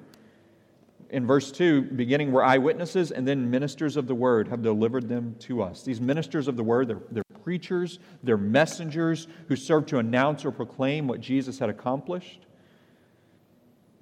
in 1.09 1.27
verse 1.27 1.51
2, 1.51 1.81
beginning 1.81 2.31
where 2.31 2.43
eyewitnesses 2.43 3.11
and 3.11 3.27
then 3.27 3.51
ministers 3.51 3.97
of 3.97 4.07
the 4.07 4.15
word 4.15 4.47
have 4.47 4.61
delivered 4.61 5.09
them 5.09 5.35
to 5.39 5.61
us. 5.61 5.83
These 5.83 5.99
ministers 5.99 6.47
of 6.47 6.55
the 6.55 6.63
word, 6.63 6.87
they're, 6.87 7.01
they're 7.11 7.23
preachers, 7.43 7.99
they're 8.23 8.37
messengers 8.37 9.27
who 9.49 9.55
serve 9.55 9.85
to 9.87 9.99
announce 9.99 10.45
or 10.45 10.51
proclaim 10.51 11.07
what 11.07 11.19
Jesus 11.19 11.59
had 11.59 11.69
accomplished. 11.69 12.45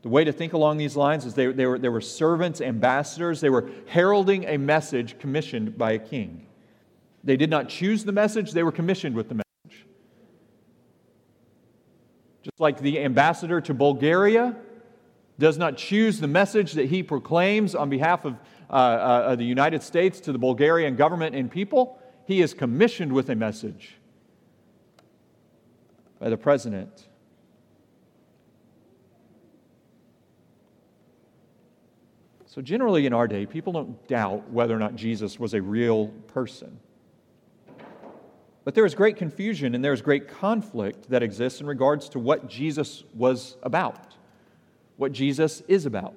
The 0.03 0.09
way 0.09 0.23
to 0.25 0.31
think 0.31 0.53
along 0.53 0.77
these 0.77 0.95
lines 0.95 1.25
is 1.25 1.33
they, 1.33 1.47
they, 1.47 1.65
were, 1.65 1.79
they 1.79 1.89
were 1.89 2.01
servants, 2.01 2.61
ambassadors, 2.61 3.41
they 3.41 3.49
were 3.49 3.69
heralding 3.87 4.45
a 4.45 4.57
message 4.57 5.17
commissioned 5.17 5.77
by 5.77 5.93
a 5.93 5.99
king. 5.99 6.45
They 7.23 7.37
did 7.37 7.49
not 7.49 7.67
choose 7.67 8.03
the 8.03 8.11
message, 8.11 8.51
they 8.51 8.63
were 8.63 8.71
commissioned 8.71 9.15
with 9.15 9.29
the 9.29 9.35
message. 9.35 9.43
Just 12.43 12.59
like 12.59 12.79
the 12.79 12.99
ambassador 12.99 13.61
to 13.61 13.73
Bulgaria 13.73 14.55
does 15.39 15.57
not 15.57 15.77
choose 15.77 16.19
the 16.19 16.27
message 16.27 16.73
that 16.73 16.87
he 16.87 17.01
proclaims 17.01 17.73
on 17.73 17.89
behalf 17.89 18.25
of 18.25 18.35
uh, 18.69 18.73
uh, 18.73 19.35
the 19.35 19.45
United 19.45 19.81
States 19.81 20.19
to 20.19 20.31
the 20.31 20.37
Bulgarian 20.37 20.95
government 20.95 21.35
and 21.35 21.49
people, 21.49 21.99
he 22.25 22.41
is 22.41 22.53
commissioned 22.53 23.11
with 23.11 23.29
a 23.29 23.35
message 23.35 23.95
by 26.19 26.29
the 26.29 26.37
president. 26.37 27.07
So, 32.45 32.61
generally 32.61 33.07
in 33.07 33.13
our 33.13 33.27
day, 33.27 33.45
people 33.47 33.73
don't 33.73 34.07
doubt 34.07 34.49
whether 34.51 34.75
or 34.75 34.79
not 34.79 34.95
Jesus 34.95 35.39
was 35.39 35.55
a 35.55 35.61
real 35.61 36.09
person. 36.27 36.79
But 38.63 38.75
there 38.75 38.85
is 38.85 38.95
great 38.95 39.17
confusion 39.17 39.75
and 39.75 39.83
there 39.83 39.93
is 39.93 40.01
great 40.01 40.27
conflict 40.27 41.09
that 41.09 41.21
exists 41.21 41.59
in 41.59 41.67
regards 41.67 42.07
to 42.09 42.19
what 42.19 42.47
Jesus 42.47 43.03
was 43.13 43.57
about, 43.61 44.15
what 44.97 45.11
Jesus 45.11 45.61
is 45.67 45.85
about. 45.85 46.15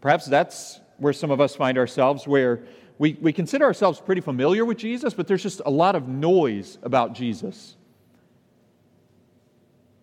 Perhaps 0.00 0.26
that's 0.26 0.80
where 0.98 1.12
some 1.12 1.30
of 1.30 1.40
us 1.40 1.54
find 1.54 1.78
ourselves, 1.78 2.26
where 2.26 2.62
we, 2.98 3.16
we 3.20 3.32
consider 3.32 3.64
ourselves 3.64 4.00
pretty 4.00 4.20
familiar 4.20 4.64
with 4.64 4.78
Jesus, 4.78 5.14
but 5.14 5.26
there's 5.26 5.42
just 5.42 5.60
a 5.66 5.70
lot 5.70 5.94
of 5.94 6.08
noise 6.08 6.78
about 6.82 7.12
Jesus. 7.12 7.76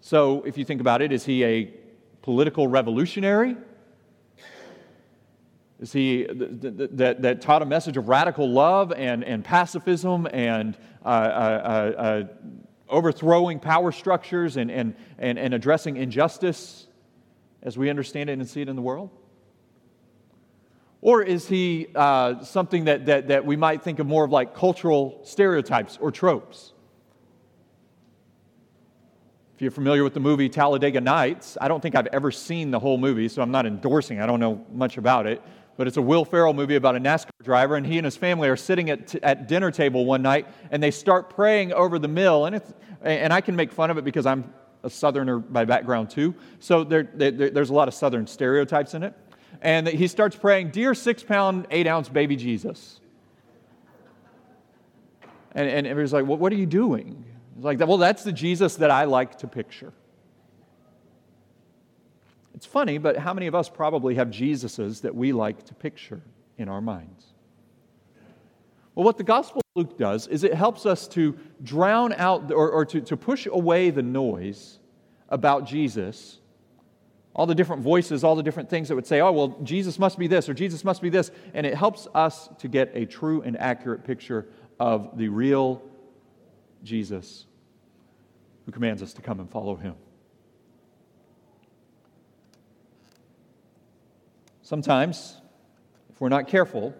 So, 0.02 0.44
if 0.44 0.58
you 0.58 0.66
think 0.66 0.82
about 0.82 1.02
it, 1.02 1.12
is 1.12 1.26
he 1.26 1.44
a 1.44 1.74
political 2.22 2.68
revolutionary? 2.68 3.56
Is 5.80 5.92
he 5.92 6.26
that, 6.30 7.22
that 7.22 7.42
taught 7.42 7.62
a 7.62 7.66
message 7.66 7.98
of 7.98 8.08
radical 8.08 8.50
love 8.50 8.94
and, 8.94 9.24
and 9.24 9.44
pacifism 9.44 10.28
and 10.32 10.78
uh, 11.04 11.08
uh, 11.08 11.12
uh, 11.12 12.02
uh, 12.02 12.24
overthrowing 12.88 13.60
power 13.60 13.92
structures 13.92 14.56
and, 14.56 14.72
and, 14.72 14.96
and, 15.18 15.38
and 15.38 15.54
addressing 15.54 15.98
injustice 15.98 16.88
as 17.64 17.78
we 17.78 17.90
understand 17.90 18.30
it 18.30 18.34
and 18.34 18.48
see 18.48 18.62
it 18.62 18.70
in 18.70 18.76
the 18.76 18.82
world? 18.82 19.10
Or 21.02 21.22
is 21.22 21.50
he 21.50 21.88
uh, 21.96 22.44
something 22.44 22.86
that, 22.86 23.08
that, 23.08 23.28
that 23.28 23.46
we 23.46 23.58
might 23.58 23.84
think 23.84 24.00
of 24.00 24.08
more 24.08 24.24
of 24.24 24.32
like 24.32 24.56
cultural 24.56 25.20
stereotypes 25.24 25.98
or 26.00 26.12
tropes? 26.12 26.72
If 29.56 29.62
you're 29.62 29.72
familiar 29.72 30.04
with 30.04 30.14
the 30.14 30.22
movie 30.22 30.48
Talladega 30.48 31.02
Nights, 31.02 31.58
I 31.60 31.68
don't 31.68 31.82
think 31.82 31.96
I've 31.96 32.08
ever 32.08 32.32
seen 32.32 32.72
the 32.72 32.80
whole 32.80 32.98
movie, 32.98 33.28
so 33.28 33.42
I'm 33.42 33.52
not 33.52 33.66
endorsing, 33.66 34.22
I 34.22 34.26
don't 34.26 34.40
know 34.40 34.66
much 34.72 34.98
about 34.98 35.28
it 35.28 35.42
but 35.78 35.88
it's 35.88 35.98
a 35.98 36.02
Will 36.02 36.26
Ferrell 36.26 36.54
movie 36.54 36.76
about 36.76 36.96
a 36.96 37.00
NASCAR 37.00 37.32
driver, 37.44 37.76
and 37.76 37.86
he 37.86 37.98
and 37.98 38.06
his 38.06 38.18
family 38.18 38.48
are 38.48 38.56
sitting 38.56 38.90
at, 38.90 39.08
t- 39.08 39.20
at 39.24 39.48
dinner 39.48 39.72
table 39.72 40.06
one 40.06 40.22
night, 40.22 40.48
and 40.72 40.82
they 40.82 40.92
start 40.92 41.30
praying 41.30 41.74
over 41.74 42.00
the 42.00 42.08
meal, 42.08 42.46
and, 42.46 42.56
it's, 42.56 42.74
and 43.02 43.34
I 43.34 43.42
can 43.42 43.56
make 43.56 43.72
fun 43.72 43.90
of 43.90 43.98
it 43.98 44.04
because 44.04 44.26
I'm 44.26 44.54
a 44.84 44.90
Southerner 44.90 45.40
by 45.40 45.66
background 45.66 46.10
too, 46.10 46.36
so 46.60 46.84
there, 46.84 47.04
there, 47.14 47.32
there's 47.32 47.70
a 47.70 47.74
lot 47.74 47.88
of 47.88 47.94
Southern 47.94 48.28
stereotypes 48.28 48.94
in 48.94 49.04
it. 49.04 49.14
And 49.62 49.88
he 49.88 50.08
starts 50.08 50.36
praying, 50.36 50.72
Dear 50.72 50.94
six 50.94 51.24
pound, 51.24 51.68
eight 51.72 51.88
ounce 51.88 52.10
baby 52.10 52.36
Jesus. 52.36 53.00
And, 55.56 55.70
and 55.70 55.88
everybody's 55.88 56.12
like, 56.12 56.26
well, 56.26 56.38
What 56.38 56.52
are 56.52 56.58
you 56.58 56.66
doing? 56.66 57.24
He's 57.56 57.64
like, 57.64 57.80
Well, 57.80 57.98
that's 57.98 58.24
the 58.24 58.34
Jesus 58.34 58.76
that 58.76 58.92
I 58.92 59.06
like 59.06 59.38
to 59.40 59.48
picture. 59.48 59.94
It's 62.56 62.66
funny, 62.66 62.98
but 62.98 63.18
how 63.18 63.34
many 63.34 63.48
of 63.48 63.56
us 63.56 63.70
probably 63.70 64.16
have 64.16 64.30
Jesuses 64.30 65.02
that 65.02 65.16
we 65.16 65.34
like 65.34 65.64
to 65.66 65.74
picture 65.74 66.22
in 66.58 66.70
our 66.70 66.82
minds? 66.82 67.26
Well, 68.96 69.06
what 69.06 69.18
the 69.18 69.24
Gospel 69.24 69.60
of 69.60 69.84
Luke 69.84 69.98
does 69.98 70.28
is 70.28 70.44
it 70.44 70.54
helps 70.54 70.86
us 70.86 71.08
to 71.10 71.38
drown 71.64 72.14
out 72.14 72.52
or, 72.52 72.70
or 72.70 72.86
to, 72.86 73.02
to 73.02 73.18
push 73.18 73.48
away 73.48 73.90
the 73.90 74.04
noise 74.04 74.78
about 75.30 75.66
Jesus, 75.66 76.40
all 77.36 77.48
the 77.48 77.56
different 77.56 77.82
voices, 77.82 78.24
all 78.24 78.36
the 78.36 78.44
different 78.44 78.70
things 78.70 78.88
that 78.90 78.96
would 78.96 79.08
say, 79.08 79.20
oh, 79.20 79.32
well, 79.32 79.58
Jesus 79.64 79.98
must 79.98 80.20
be 80.20 80.28
this 80.28 80.48
or 80.48 80.54
Jesus 80.54 80.84
must 80.84 81.02
be 81.02 81.10
this. 81.10 81.32
And 81.56 81.66
it 81.66 81.74
helps 81.74 82.08
us 82.14 82.50
to 82.60 82.68
get 82.68 82.92
a 82.94 83.06
true 83.06 83.42
and 83.42 83.58
accurate 83.60 84.04
picture 84.04 84.48
of 84.80 85.18
the 85.18 85.28
real 85.28 85.82
Jesus 86.84 87.48
who 88.68 88.72
commands 88.72 89.02
us 89.02 89.14
to 89.14 89.24
come 89.24 89.40
and 89.40 89.50
follow 89.50 89.76
him. 89.76 89.96
Sometimes, 94.64 95.42
if 96.10 96.22
we're 96.22 96.30
not 96.30 96.48
careful, 96.48 96.96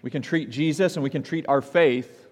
we 0.00 0.10
can 0.10 0.22
treat 0.22 0.48
Jesus 0.48 0.96
and 0.96 1.04
we 1.04 1.10
can 1.10 1.22
treat 1.22 1.44
our 1.46 1.60
faith 1.60 2.26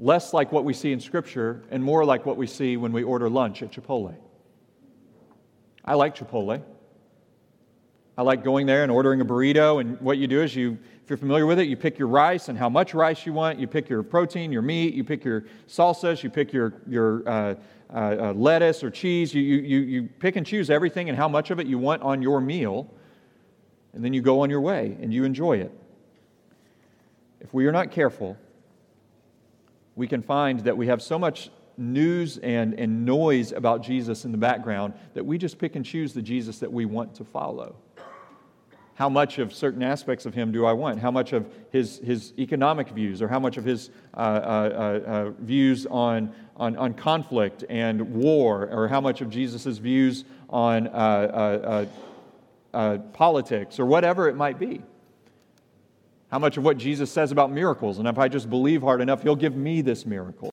less 0.00 0.34
like 0.34 0.50
what 0.50 0.64
we 0.64 0.74
see 0.74 0.92
in 0.92 0.98
Scripture 0.98 1.62
and 1.70 1.82
more 1.82 2.04
like 2.04 2.26
what 2.26 2.36
we 2.36 2.46
see 2.46 2.76
when 2.76 2.92
we 2.92 3.04
order 3.04 3.28
lunch 3.28 3.62
at 3.62 3.70
Chipotle. 3.70 4.16
I 5.84 5.94
like 5.94 6.16
Chipotle. 6.16 6.62
I 8.18 8.22
like 8.22 8.42
going 8.42 8.66
there 8.66 8.82
and 8.82 8.90
ordering 8.90 9.20
a 9.20 9.24
burrito. 9.24 9.80
And 9.80 9.98
what 10.00 10.18
you 10.18 10.26
do 10.26 10.42
is 10.42 10.56
you, 10.56 10.76
if 11.04 11.08
you're 11.08 11.16
familiar 11.16 11.46
with 11.46 11.60
it, 11.60 11.68
you 11.68 11.76
pick 11.76 12.00
your 12.00 12.08
rice 12.08 12.48
and 12.48 12.58
how 12.58 12.68
much 12.68 12.92
rice 12.92 13.24
you 13.24 13.32
want. 13.32 13.60
You 13.60 13.68
pick 13.68 13.88
your 13.88 14.02
protein, 14.02 14.50
your 14.50 14.60
meat. 14.60 14.92
You 14.92 15.04
pick 15.04 15.24
your 15.24 15.44
salsas. 15.68 16.24
You 16.24 16.28
pick 16.28 16.52
your 16.52 16.74
your 16.88 17.22
uh, 17.28 17.54
uh, 17.94 17.96
uh, 17.96 18.32
lettuce 18.32 18.82
or 18.82 18.90
cheese. 18.90 19.32
You, 19.32 19.40
you 19.40 19.78
you 19.78 20.02
pick 20.18 20.34
and 20.34 20.44
choose 20.44 20.68
everything 20.68 21.08
and 21.08 21.16
how 21.16 21.28
much 21.28 21.52
of 21.52 21.60
it 21.60 21.68
you 21.68 21.78
want 21.78 22.02
on 22.02 22.20
your 22.20 22.40
meal, 22.40 22.92
and 23.92 24.04
then 24.04 24.12
you 24.12 24.20
go 24.20 24.40
on 24.40 24.50
your 24.50 24.62
way 24.62 24.98
and 25.00 25.14
you 25.14 25.22
enjoy 25.22 25.58
it. 25.58 25.72
If 27.40 27.54
we 27.54 27.66
are 27.66 27.72
not 27.72 27.92
careful, 27.92 28.36
we 29.94 30.08
can 30.08 30.22
find 30.22 30.58
that 30.64 30.76
we 30.76 30.88
have 30.88 31.00
so 31.02 31.20
much 31.20 31.50
news 31.76 32.38
and, 32.38 32.74
and 32.74 33.06
noise 33.06 33.52
about 33.52 33.80
Jesus 33.80 34.24
in 34.24 34.32
the 34.32 34.38
background 34.38 34.94
that 35.14 35.24
we 35.24 35.38
just 35.38 35.56
pick 35.56 35.76
and 35.76 35.84
choose 35.84 36.12
the 36.12 36.22
Jesus 36.22 36.58
that 36.58 36.72
we 36.72 36.84
want 36.84 37.14
to 37.14 37.24
follow. 37.24 37.76
How 38.98 39.08
much 39.08 39.38
of 39.38 39.54
certain 39.54 39.84
aspects 39.84 40.26
of 40.26 40.34
him 40.34 40.50
do 40.50 40.66
I 40.66 40.72
want? 40.72 40.98
How 40.98 41.12
much 41.12 41.32
of 41.32 41.48
his, 41.70 41.98
his 41.98 42.32
economic 42.36 42.88
views, 42.88 43.22
or 43.22 43.28
how 43.28 43.38
much 43.38 43.56
of 43.56 43.64
his 43.64 43.90
uh, 44.12 44.16
uh, 44.16 44.20
uh, 44.20 45.08
uh 45.08 45.30
views 45.38 45.86
on, 45.86 46.34
on, 46.56 46.76
on, 46.76 46.94
conflict 46.94 47.62
and 47.68 48.00
war, 48.12 48.68
or 48.72 48.88
how 48.88 49.00
much 49.00 49.20
of 49.20 49.30
Jesus' 49.30 49.78
views 49.78 50.24
on 50.50 50.88
uh, 50.88 51.86
uh, 52.74 52.98
politics, 53.12 53.78
or 53.78 53.86
whatever 53.86 54.28
it 54.28 54.34
might 54.34 54.58
be? 54.58 54.82
How 56.32 56.40
much 56.40 56.56
of 56.56 56.64
what 56.64 56.76
Jesus 56.76 57.08
says 57.08 57.30
about 57.30 57.52
miracles, 57.52 58.00
and 58.00 58.08
if 58.08 58.18
I 58.18 58.26
just 58.26 58.50
believe 58.50 58.82
hard 58.82 59.00
enough, 59.00 59.22
he'll 59.22 59.36
give 59.36 59.54
me 59.54 59.80
this 59.80 60.06
miracle. 60.06 60.52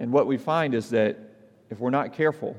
And 0.00 0.14
what 0.14 0.26
we 0.26 0.38
find 0.38 0.72
is 0.72 0.88
that 0.88 1.18
if 1.68 1.78
we're 1.78 1.90
not 1.90 2.14
careful, 2.14 2.56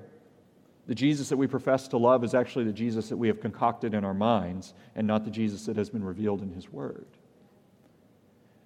the 0.86 0.96
Jesus 0.96 1.30
that 1.30 1.38
we 1.38 1.48
profess 1.48 1.88
to 1.90 1.98
love 1.98 2.24
is 2.24 2.34
actually 2.34 2.66
the 2.66 2.74
Jesus 2.74 3.10
that 3.10 3.18
we 3.18 3.28
have 3.28 3.40
concocted 3.40 3.94
in 3.94 4.04
our 4.04 4.14
minds 4.14 4.74
and 4.96 5.08
not 5.08 5.24
the 5.24 5.32
Jesus 5.32 5.66
that 5.66 5.78
has 5.78 5.90
been 5.90 6.04
revealed 6.04 6.42
in 6.42 6.52
His 6.52 6.72
Word. 6.72 7.06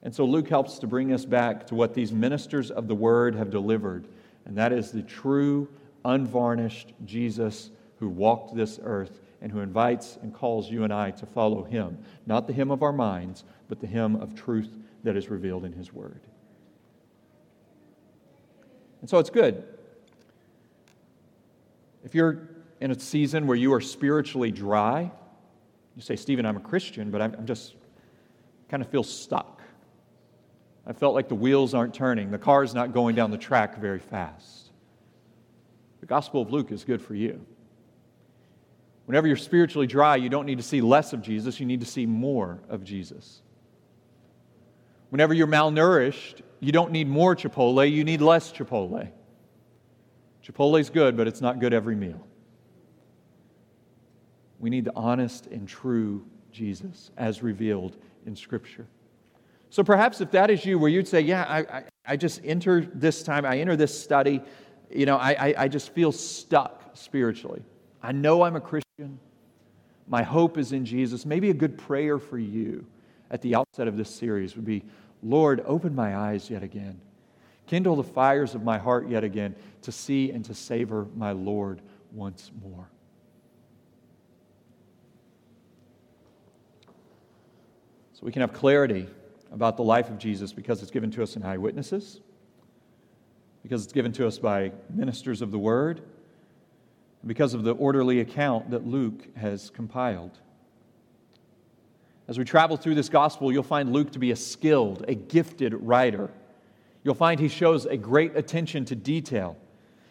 And 0.01 0.13
so 0.13 0.25
Luke 0.25 0.49
helps 0.49 0.79
to 0.79 0.87
bring 0.87 1.13
us 1.13 1.25
back 1.25 1.67
to 1.67 1.75
what 1.75 1.93
these 1.93 2.11
ministers 2.11 2.71
of 2.71 2.87
the 2.87 2.95
Word 2.95 3.35
have 3.35 3.49
delivered, 3.49 4.07
and 4.45 4.57
that 4.57 4.73
is 4.73 4.91
the 4.91 5.03
true, 5.03 5.67
unvarnished 6.05 6.93
Jesus 7.05 7.69
who 7.99 8.07
walked 8.07 8.55
this 8.55 8.79
earth 8.83 9.21
and 9.41 9.51
who 9.51 9.59
invites 9.59 10.17
and 10.21 10.33
calls 10.33 10.71
you 10.71 10.83
and 10.83 10.93
I 10.93 11.11
to 11.11 11.25
follow 11.27 11.63
Him. 11.63 11.99
Not 12.25 12.47
the 12.47 12.53
Him 12.53 12.71
of 12.71 12.81
our 12.81 12.93
minds, 12.93 13.43
but 13.67 13.79
the 13.79 13.87
Him 13.87 14.15
of 14.15 14.33
truth 14.33 14.75
that 15.03 15.15
is 15.15 15.29
revealed 15.29 15.65
in 15.65 15.73
His 15.73 15.93
Word. 15.93 16.21
And 19.01 19.09
so 19.09 19.19
it's 19.19 19.29
good. 19.29 19.63
If 22.07 22.15
you're 22.15 22.47
in 22.79 22.89
a 22.89 22.97
season 22.97 23.47
where 23.47 23.57
you 23.57 23.73
are 23.73 23.81
spiritually 23.81 24.49
dry, 24.49 25.11
you 25.93 26.01
say, 26.01 26.15
Stephen, 26.15 26.45
I'm 26.45 26.55
a 26.55 26.61
Christian, 26.61 27.11
but 27.11 27.21
I'm 27.21 27.45
just 27.45 27.75
kind 28.69 28.81
of 28.81 28.87
feel 28.87 29.03
stuck. 29.03 29.61
I 30.85 30.93
felt 30.93 31.15
like 31.15 31.27
the 31.27 31.35
wheels 31.35 31.73
aren't 31.73 31.93
turning, 31.93 32.31
the 32.31 32.37
car's 32.37 32.73
not 32.73 32.93
going 32.93 33.13
down 33.13 33.29
the 33.29 33.37
track 33.37 33.77
very 33.81 33.99
fast. 33.99 34.69
The 35.99 36.05
Gospel 36.05 36.41
of 36.41 36.49
Luke 36.49 36.71
is 36.71 36.85
good 36.85 37.01
for 37.01 37.13
you. 37.13 37.45
Whenever 39.05 39.27
you're 39.27 39.35
spiritually 39.35 39.85
dry, 39.85 40.15
you 40.15 40.29
don't 40.29 40.45
need 40.45 40.59
to 40.59 40.63
see 40.63 40.79
less 40.79 41.11
of 41.11 41.21
Jesus, 41.21 41.59
you 41.59 41.65
need 41.65 41.81
to 41.81 41.85
see 41.85 42.05
more 42.05 42.61
of 42.69 42.85
Jesus. 42.85 43.41
Whenever 45.09 45.33
you're 45.33 45.45
malnourished, 45.45 46.39
you 46.61 46.71
don't 46.71 46.93
need 46.93 47.09
more 47.09 47.35
Chipotle, 47.35 47.91
you 47.91 48.05
need 48.05 48.21
less 48.21 48.53
Chipotle. 48.53 49.11
Chipotle's 50.47 50.89
good, 50.89 51.17
but 51.17 51.27
it's 51.27 51.41
not 51.41 51.59
good 51.59 51.73
every 51.73 51.95
meal. 51.95 52.25
We 54.59 54.69
need 54.69 54.85
the 54.85 54.95
honest 54.95 55.47
and 55.47 55.67
true 55.67 56.25
Jesus 56.51 57.11
as 57.17 57.43
revealed 57.43 57.97
in 58.25 58.35
Scripture. 58.35 58.87
So 59.69 59.83
perhaps 59.83 60.21
if 60.21 60.31
that 60.31 60.49
is 60.49 60.65
you, 60.65 60.79
where 60.79 60.89
you'd 60.89 61.07
say, 61.07 61.19
Yeah, 61.19 61.43
I, 61.43 61.59
I, 61.59 61.83
I 62.05 62.15
just 62.15 62.39
enter 62.45 62.81
this 62.93 63.23
time, 63.23 63.45
I 63.45 63.59
enter 63.59 63.75
this 63.75 63.97
study, 64.01 64.41
you 64.89 65.05
know, 65.05 65.17
I, 65.17 65.49
I, 65.49 65.55
I 65.57 65.67
just 65.67 65.91
feel 65.91 66.13
stuck 66.13 66.91
spiritually. 66.93 67.61
I 68.01 68.13
know 68.13 68.43
I'm 68.43 68.55
a 68.55 68.61
Christian. 68.61 69.19
My 70.07 70.23
hope 70.23 70.57
is 70.57 70.71
in 70.71 70.85
Jesus. 70.85 71.25
Maybe 71.25 71.49
a 71.49 71.53
good 71.53 71.77
prayer 71.77 72.17
for 72.17 72.39
you 72.39 72.85
at 73.29 73.41
the 73.41 73.55
outset 73.55 73.89
of 73.89 73.97
this 73.97 74.09
series 74.09 74.55
would 74.55 74.65
be 74.65 74.85
Lord, 75.21 75.61
open 75.65 75.93
my 75.93 76.15
eyes 76.15 76.49
yet 76.49 76.63
again. 76.63 77.01
Kindle 77.67 77.97
the 77.97 78.03
fires 78.03 78.55
of 78.55 78.63
my 78.63 78.77
heart 78.77 79.07
yet 79.09 79.23
again 79.23 79.55
to 79.83 79.91
see 79.91 80.31
and 80.31 80.43
to 80.45 80.53
savor 80.53 81.07
my 81.15 81.31
Lord 81.33 81.81
once 82.11 82.51
more. 82.63 82.89
So 88.13 88.25
we 88.25 88.31
can 88.31 88.41
have 88.41 88.53
clarity 88.53 89.07
about 89.51 89.77
the 89.77 89.83
life 89.83 90.09
of 90.09 90.17
Jesus 90.17 90.51
because 90.51 90.81
it's 90.81 90.91
given 90.91 91.11
to 91.11 91.21
us 91.23 91.35
in 91.35 91.43
eyewitnesses, 91.43 92.21
because 93.61 93.83
it's 93.83 93.93
given 93.93 94.11
to 94.13 94.25
us 94.25 94.39
by 94.39 94.71
ministers 94.89 95.41
of 95.41 95.51
the 95.51 95.59
word, 95.59 95.99
and 97.21 97.27
because 97.27 97.53
of 97.53 97.63
the 97.63 97.73
orderly 97.75 98.21
account 98.21 98.71
that 98.71 98.87
Luke 98.87 99.27
has 99.35 99.69
compiled. 99.69 100.39
As 102.27 102.37
we 102.37 102.43
travel 102.43 102.75
through 102.75 102.95
this 102.95 103.09
gospel, 103.09 103.51
you'll 103.51 103.63
find 103.63 103.93
Luke 103.93 104.11
to 104.11 104.19
be 104.19 104.31
a 104.31 104.35
skilled, 104.35 105.05
a 105.07 105.15
gifted 105.15 105.73
writer. 105.73 106.29
You'll 107.07 107.15
find 107.15 107.39
he 107.39 107.47
shows 107.47 107.85
a 107.85 107.95
great 107.95 108.35
attention 108.35 108.83
to 108.83 108.93
detail. 108.93 109.55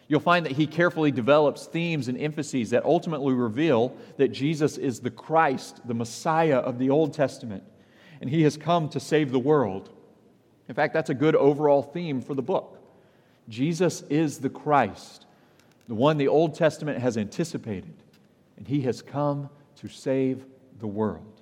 You'll 0.07 0.19
find 0.19 0.43
that 0.47 0.53
he 0.53 0.65
carefully 0.65 1.11
develops 1.11 1.67
themes 1.67 2.07
and 2.07 2.19
emphases 2.19 2.71
that 2.71 2.85
ultimately 2.85 3.35
reveal 3.35 3.95
that 4.15 4.29
Jesus 4.29 4.79
is 4.79 4.99
the 4.99 5.11
Christ, 5.11 5.87
the 5.87 5.93
Messiah 5.93 6.57
of 6.57 6.79
the 6.79 6.89
Old 6.89 7.13
Testament, 7.13 7.63
and 8.19 8.31
he 8.31 8.41
has 8.41 8.57
come 8.57 8.89
to 8.89 8.99
save 8.99 9.31
the 9.31 9.37
world. 9.37 9.91
In 10.67 10.73
fact, 10.73 10.91
that's 10.91 11.11
a 11.11 11.13
good 11.13 11.35
overall 11.35 11.83
theme 11.83 12.19
for 12.19 12.33
the 12.33 12.41
book. 12.41 12.81
Jesus 13.47 14.01
is 14.09 14.39
the 14.39 14.49
Christ, 14.49 15.27
the 15.87 15.93
one 15.93 16.17
the 16.17 16.29
Old 16.29 16.55
Testament 16.55 16.97
has 16.97 17.15
anticipated, 17.15 17.93
and 18.57 18.67
he 18.67 18.81
has 18.81 19.03
come 19.03 19.51
to 19.75 19.87
save 19.87 20.43
the 20.79 20.87
world. 20.87 21.41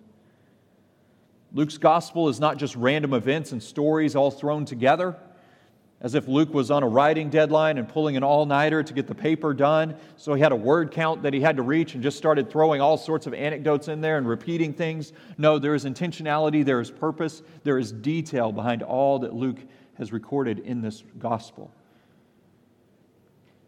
Luke's 1.54 1.78
gospel 1.78 2.28
is 2.28 2.42
not 2.42 2.58
just 2.58 2.76
random 2.76 3.14
events 3.14 3.54
and 3.54 3.64
stories 3.64 4.18
all 4.18 4.32
thrown 4.32 4.66
together, 4.66 5.16
as 6.02 6.14
if 6.14 6.28
Luke 6.28 6.54
was 6.54 6.72
on 6.72 6.84
a 6.84 6.88
writing 6.88 7.30
deadline 7.30 7.78
and 7.78 7.88
pulling 7.88 8.18
an 8.18 8.24
all 8.24 8.46
nighter 8.46 8.84
to 8.84 8.94
get 8.94 9.08
the 9.08 9.16
paper 9.16 9.54
done. 9.54 9.96
So 10.18 10.34
he 10.34 10.42
had 10.42 10.52
a 10.52 10.56
word 10.56 10.92
count 10.92 11.24
that 11.24 11.34
he 11.34 11.40
had 11.40 11.56
to 11.56 11.64
reach 11.64 11.94
and 11.94 12.04
just 12.04 12.18
started 12.18 12.50
throwing 12.50 12.82
all 12.82 12.98
sorts 12.98 13.28
of 13.28 13.34
anecdotes 13.34 13.88
in 13.88 14.02
there 14.02 14.18
and 14.18 14.28
repeating 14.28 14.74
things. 14.74 15.14
No, 15.38 15.58
there 15.58 15.74
is 15.74 15.86
intentionality, 15.86 16.66
there 16.66 16.82
is 16.82 16.92
purpose, 16.92 17.42
there 17.64 17.80
is 17.80 17.92
detail 17.92 18.52
behind 18.52 18.84
all 18.84 19.20
that 19.20 19.34
Luke 19.34 19.60
has 19.98 20.12
recorded 20.12 20.60
in 20.60 20.82
this 20.82 21.04
gospel. 21.18 21.72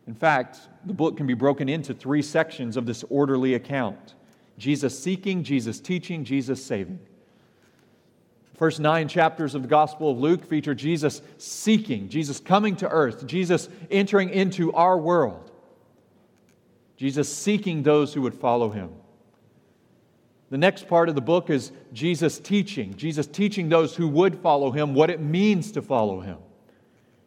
In 0.05 0.13
fact, 0.13 0.59
the 0.85 0.93
book 0.93 1.17
can 1.17 1.27
be 1.27 1.33
broken 1.33 1.67
into 1.67 1.93
three 1.93 2.21
sections 2.21 2.77
of 2.77 2.85
this 2.85 3.03
orderly 3.09 3.53
account 3.55 4.15
Jesus 4.57 4.97
seeking, 4.97 5.43
Jesus 5.43 5.79
teaching, 5.79 6.23
Jesus 6.23 6.63
saving. 6.63 6.99
First 8.57 8.79
nine 8.79 9.07
chapters 9.07 9.53
of 9.53 9.61
the 9.61 9.67
Gospel 9.67 10.09
of 10.09 10.17
Luke 10.17 10.43
feature 10.43 10.73
Jesus 10.73 11.21
seeking, 11.37 12.09
Jesus 12.09 12.39
coming 12.39 12.75
to 12.77 12.89
earth, 12.89 13.27
Jesus 13.27 13.69
entering 13.91 14.31
into 14.31 14.73
our 14.73 14.97
world, 14.97 15.51
Jesus 16.97 17.33
seeking 17.33 17.83
those 17.83 18.15
who 18.15 18.23
would 18.23 18.33
follow 18.33 18.71
him. 18.71 18.89
The 20.49 20.57
next 20.57 20.87
part 20.87 21.07
of 21.07 21.13
the 21.13 21.21
book 21.21 21.51
is 21.51 21.71
Jesus 21.93 22.39
teaching, 22.39 22.95
Jesus 22.95 23.27
teaching 23.27 23.69
those 23.69 23.95
who 23.95 24.07
would 24.07 24.39
follow 24.39 24.71
him 24.71 24.95
what 24.95 25.11
it 25.11 25.21
means 25.21 25.71
to 25.73 25.83
follow 25.83 26.19
him. 26.21 26.37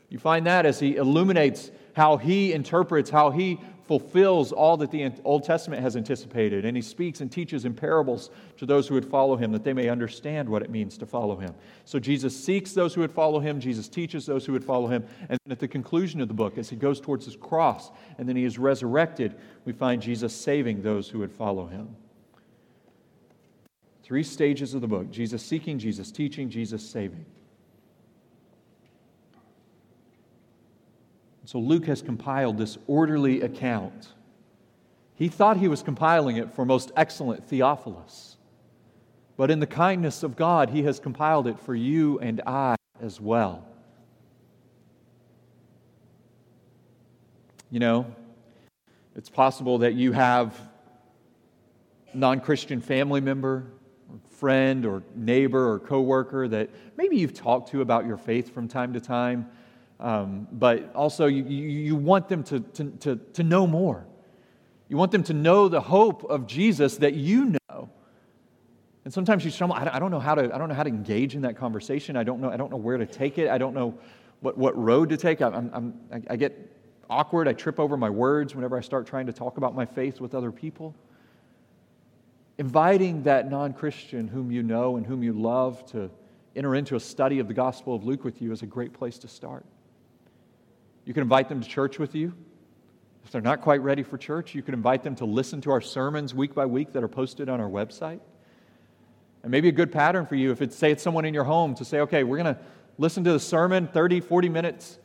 You 0.08 0.18
find 0.18 0.46
that 0.46 0.66
as 0.66 0.80
he 0.80 0.96
illuminates 0.96 1.70
how 1.92 2.16
he 2.16 2.52
interprets, 2.52 3.10
how 3.10 3.30
he 3.30 3.60
fulfills 3.90 4.52
all 4.52 4.76
that 4.76 4.92
the 4.92 5.10
Old 5.24 5.42
Testament 5.42 5.82
has 5.82 5.96
anticipated. 5.96 6.64
And 6.64 6.76
he 6.76 6.80
speaks 6.80 7.22
and 7.22 7.32
teaches 7.32 7.64
in 7.64 7.74
parables 7.74 8.30
to 8.58 8.64
those 8.64 8.86
who 8.86 8.94
would 8.94 9.04
follow 9.04 9.34
him 9.34 9.50
that 9.50 9.64
they 9.64 9.72
may 9.72 9.88
understand 9.88 10.48
what 10.48 10.62
it 10.62 10.70
means 10.70 10.96
to 10.98 11.06
follow 11.06 11.34
him. 11.34 11.52
So 11.86 11.98
Jesus 11.98 12.44
seeks 12.44 12.72
those 12.72 12.94
who 12.94 13.00
would 13.00 13.10
follow 13.10 13.40
him, 13.40 13.58
Jesus 13.58 13.88
teaches 13.88 14.26
those 14.26 14.46
who 14.46 14.52
would 14.52 14.62
follow 14.62 14.86
him. 14.86 15.04
And 15.28 15.40
at 15.50 15.58
the 15.58 15.66
conclusion 15.66 16.20
of 16.20 16.28
the 16.28 16.34
book, 16.34 16.56
as 16.56 16.70
he 16.70 16.76
goes 16.76 17.00
towards 17.00 17.24
his 17.24 17.34
cross 17.34 17.90
and 18.16 18.28
then 18.28 18.36
he 18.36 18.44
is 18.44 18.60
resurrected, 18.60 19.34
we 19.64 19.72
find 19.72 20.00
Jesus 20.00 20.32
saving 20.32 20.82
those 20.82 21.08
who 21.08 21.18
would 21.18 21.32
follow 21.32 21.66
him. 21.66 21.88
Three 24.04 24.22
stages 24.22 24.72
of 24.72 24.82
the 24.82 24.86
book 24.86 25.10
Jesus 25.10 25.42
seeking, 25.42 25.80
Jesus 25.80 26.12
teaching, 26.12 26.48
Jesus 26.48 26.88
saving. 26.88 27.26
So 31.50 31.58
Luke 31.58 31.86
has 31.86 32.00
compiled 32.00 32.58
this 32.58 32.78
orderly 32.86 33.40
account. 33.40 34.06
He 35.16 35.26
thought 35.26 35.56
he 35.56 35.66
was 35.66 35.82
compiling 35.82 36.36
it 36.36 36.54
for 36.54 36.64
most 36.64 36.92
excellent 36.94 37.44
Theophilus. 37.44 38.36
But 39.36 39.50
in 39.50 39.58
the 39.58 39.66
kindness 39.66 40.22
of 40.22 40.36
God, 40.36 40.70
he 40.70 40.84
has 40.84 41.00
compiled 41.00 41.48
it 41.48 41.58
for 41.58 41.74
you 41.74 42.20
and 42.20 42.40
I 42.46 42.76
as 43.02 43.20
well. 43.20 43.66
You 47.68 47.80
know, 47.80 48.14
it's 49.16 49.28
possible 49.28 49.78
that 49.78 49.94
you 49.94 50.12
have 50.12 50.56
non 52.14 52.38
Christian 52.38 52.80
family 52.80 53.20
member, 53.20 53.72
or 54.08 54.20
friend, 54.36 54.86
or 54.86 55.02
neighbor, 55.16 55.68
or 55.68 55.80
coworker 55.80 56.46
that 56.46 56.70
maybe 56.96 57.16
you've 57.16 57.34
talked 57.34 57.70
to 57.70 57.80
about 57.80 58.06
your 58.06 58.18
faith 58.18 58.54
from 58.54 58.68
time 58.68 58.92
to 58.92 59.00
time 59.00 59.50
um, 60.00 60.48
but 60.50 60.94
also, 60.94 61.26
you, 61.26 61.44
you, 61.44 61.94
want 61.94 62.28
them 62.28 62.42
to, 62.44 62.60
to, 62.60 62.84
to, 63.00 63.16
to 63.34 63.42
know 63.42 63.66
more. 63.66 64.06
You 64.88 64.96
want 64.96 65.12
them 65.12 65.22
to 65.24 65.34
know 65.34 65.68
the 65.68 65.80
hope 65.80 66.24
of 66.24 66.46
Jesus 66.46 66.96
that 66.98 67.12
you 67.14 67.56
know. 67.68 67.90
And 69.04 69.12
sometimes 69.12 69.44
you 69.44 69.50
stumble, 69.50 69.76
I 69.76 69.98
don't 69.98 70.10
know 70.10 70.18
how 70.18 70.34
to, 70.34 70.54
I 70.54 70.58
don't 70.58 70.70
know 70.70 70.74
how 70.74 70.84
to 70.84 70.88
engage 70.88 71.34
in 71.34 71.42
that 71.42 71.56
conversation. 71.56 72.16
I 72.16 72.24
don't 72.24 72.40
know, 72.40 72.50
I 72.50 72.56
don't 72.56 72.70
know 72.70 72.78
where 72.78 72.96
to 72.96 73.04
take 73.04 73.36
it. 73.36 73.50
I 73.50 73.58
don't 73.58 73.74
know 73.74 73.98
what, 74.40 74.56
what 74.56 74.76
road 74.76 75.10
to 75.10 75.18
take. 75.18 75.42
I'm, 75.42 75.70
I'm, 75.72 75.94
I 76.28 76.36
get 76.36 76.56
awkward. 77.10 77.46
I 77.46 77.52
trip 77.52 77.78
over 77.78 77.98
my 77.98 78.10
words 78.10 78.54
whenever 78.54 78.78
I 78.78 78.80
start 78.80 79.06
trying 79.06 79.26
to 79.26 79.34
talk 79.34 79.58
about 79.58 79.74
my 79.74 79.84
faith 79.84 80.18
with 80.18 80.34
other 80.34 80.50
people. 80.50 80.94
Inviting 82.56 83.24
that 83.24 83.50
non 83.50 83.74
Christian 83.74 84.28
whom 84.28 84.50
you 84.50 84.62
know 84.62 84.96
and 84.96 85.04
whom 85.04 85.22
you 85.22 85.34
love 85.34 85.84
to 85.92 86.10
enter 86.56 86.74
into 86.74 86.96
a 86.96 87.00
study 87.00 87.38
of 87.38 87.48
the 87.48 87.54
Gospel 87.54 87.94
of 87.94 88.04
Luke 88.04 88.24
with 88.24 88.40
you 88.40 88.50
is 88.52 88.62
a 88.62 88.66
great 88.66 88.94
place 88.94 89.18
to 89.18 89.28
start. 89.28 89.64
You 91.04 91.14
can 91.14 91.22
invite 91.22 91.48
them 91.48 91.60
to 91.60 91.68
church 91.68 91.98
with 91.98 92.14
you. 92.14 92.34
If 93.24 93.32
they're 93.32 93.40
not 93.40 93.60
quite 93.60 93.82
ready 93.82 94.02
for 94.02 94.18
church, 94.18 94.54
you 94.54 94.62
can 94.62 94.74
invite 94.74 95.02
them 95.02 95.14
to 95.16 95.24
listen 95.24 95.60
to 95.62 95.70
our 95.70 95.80
sermons 95.80 96.34
week 96.34 96.54
by 96.54 96.66
week 96.66 96.92
that 96.92 97.02
are 97.02 97.08
posted 97.08 97.48
on 97.48 97.60
our 97.60 97.68
website. 97.68 98.20
And 99.42 99.50
maybe 99.50 99.68
a 99.68 99.72
good 99.72 99.92
pattern 99.92 100.26
for 100.26 100.34
you, 100.34 100.50
if 100.50 100.60
it's, 100.60 100.76
say, 100.76 100.90
it's 100.90 101.02
someone 101.02 101.24
in 101.24 101.32
your 101.32 101.44
home, 101.44 101.74
to 101.76 101.84
say, 101.84 102.00
okay, 102.00 102.24
we're 102.24 102.36
going 102.36 102.54
to 102.54 102.60
listen 102.98 103.24
to 103.24 103.32
the 103.32 103.40
sermon 103.40 103.86
30, 103.86 104.20
40 104.20 104.48
minutes 104.48 104.98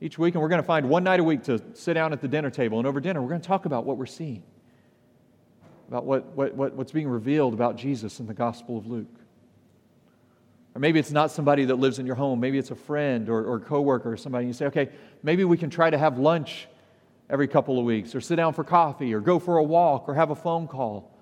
each 0.00 0.18
week, 0.18 0.34
and 0.34 0.42
we're 0.42 0.48
going 0.48 0.62
to 0.62 0.66
find 0.66 0.88
one 0.88 1.04
night 1.04 1.20
a 1.20 1.24
week 1.24 1.42
to 1.44 1.60
sit 1.74 1.94
down 1.94 2.12
at 2.12 2.20
the 2.20 2.28
dinner 2.28 2.50
table. 2.50 2.78
And 2.78 2.86
over 2.86 3.00
dinner, 3.00 3.20
we're 3.20 3.28
going 3.28 3.40
to 3.40 3.46
talk 3.46 3.66
about 3.66 3.84
what 3.84 3.96
we're 3.96 4.06
seeing, 4.06 4.42
about 5.88 6.04
what, 6.04 6.26
what, 6.36 6.54
what, 6.54 6.74
what's 6.74 6.92
being 6.92 7.08
revealed 7.08 7.52
about 7.52 7.76
Jesus 7.76 8.20
in 8.20 8.26
the 8.26 8.34
Gospel 8.34 8.78
of 8.78 8.86
Luke. 8.86 9.19
Or 10.74 10.80
maybe 10.80 10.98
it's 10.98 11.10
not 11.10 11.30
somebody 11.30 11.64
that 11.64 11.76
lives 11.76 11.98
in 11.98 12.06
your 12.06 12.14
home. 12.14 12.40
Maybe 12.40 12.58
it's 12.58 12.70
a 12.70 12.76
friend 12.76 13.28
or, 13.28 13.44
or 13.44 13.60
coworker 13.60 14.12
or 14.12 14.16
somebody. 14.16 14.46
You 14.46 14.52
say, 14.52 14.66
okay, 14.66 14.88
maybe 15.22 15.44
we 15.44 15.56
can 15.56 15.70
try 15.70 15.90
to 15.90 15.98
have 15.98 16.18
lunch 16.18 16.68
every 17.28 17.48
couple 17.48 17.78
of 17.78 17.84
weeks, 17.84 18.14
or 18.14 18.20
sit 18.20 18.36
down 18.36 18.52
for 18.52 18.64
coffee, 18.64 19.14
or 19.14 19.20
go 19.20 19.38
for 19.38 19.58
a 19.58 19.62
walk, 19.62 20.08
or 20.08 20.14
have 20.14 20.30
a 20.30 20.34
phone 20.34 20.66
call 20.66 21.12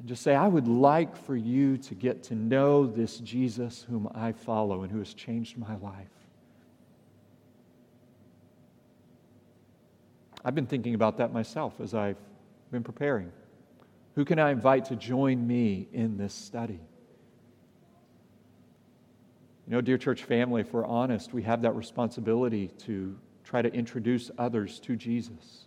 and 0.00 0.08
just 0.08 0.22
say, 0.22 0.34
I 0.34 0.48
would 0.48 0.66
like 0.66 1.14
for 1.14 1.36
you 1.36 1.76
to 1.76 1.94
get 1.94 2.22
to 2.24 2.34
know 2.34 2.86
this 2.86 3.18
Jesus 3.18 3.86
whom 3.88 4.08
I 4.14 4.32
follow 4.32 4.82
and 4.82 4.90
who 4.90 4.98
has 4.98 5.12
changed 5.12 5.58
my 5.58 5.76
life. 5.76 6.08
I've 10.42 10.54
been 10.54 10.66
thinking 10.66 10.94
about 10.94 11.18
that 11.18 11.34
myself 11.34 11.74
as 11.82 11.92
I've 11.92 12.16
been 12.72 12.82
preparing. 12.82 13.30
Who 14.14 14.24
can 14.24 14.38
I 14.38 14.52
invite 14.52 14.86
to 14.86 14.96
join 14.96 15.46
me 15.46 15.86
in 15.92 16.16
this 16.16 16.32
study? 16.32 16.80
You 19.70 19.76
know, 19.76 19.82
dear 19.82 19.98
church 19.98 20.24
family, 20.24 20.62
if 20.62 20.72
we're 20.72 20.84
honest, 20.84 21.32
we 21.32 21.44
have 21.44 21.62
that 21.62 21.76
responsibility 21.76 22.72
to 22.78 23.16
try 23.44 23.62
to 23.62 23.72
introduce 23.72 24.28
others 24.36 24.80
to 24.80 24.96
Jesus. 24.96 25.66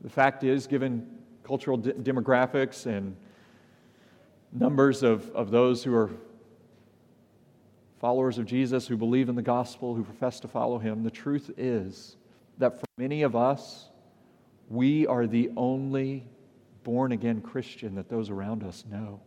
The 0.00 0.08
fact 0.08 0.42
is, 0.42 0.66
given 0.66 1.06
cultural 1.44 1.76
de- 1.76 1.92
demographics 1.92 2.86
and 2.86 3.14
numbers 4.54 5.02
of, 5.02 5.30
of 5.32 5.50
those 5.50 5.84
who 5.84 5.94
are 5.94 6.10
followers 8.00 8.38
of 8.38 8.46
Jesus, 8.46 8.86
who 8.86 8.96
believe 8.96 9.28
in 9.28 9.34
the 9.34 9.42
gospel, 9.42 9.94
who 9.94 10.02
profess 10.02 10.40
to 10.40 10.48
follow 10.48 10.78
him, 10.78 11.02
the 11.02 11.10
truth 11.10 11.50
is 11.58 12.16
that 12.56 12.80
for 12.80 12.86
many 12.96 13.20
of 13.20 13.36
us, 13.36 13.90
we 14.70 15.06
are 15.06 15.26
the 15.26 15.50
only 15.58 16.24
born 16.84 17.12
again 17.12 17.42
Christian 17.42 17.96
that 17.96 18.08
those 18.08 18.30
around 18.30 18.64
us 18.64 18.82
know. 18.90 19.20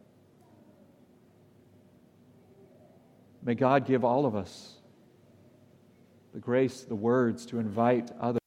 May 3.46 3.54
God 3.54 3.86
give 3.86 4.04
all 4.04 4.26
of 4.26 4.36
us 4.36 4.74
the 6.34 6.40
grace, 6.40 6.82
the 6.82 6.96
words 6.96 7.46
to 7.46 7.60
invite 7.60 8.12
others 8.20 8.40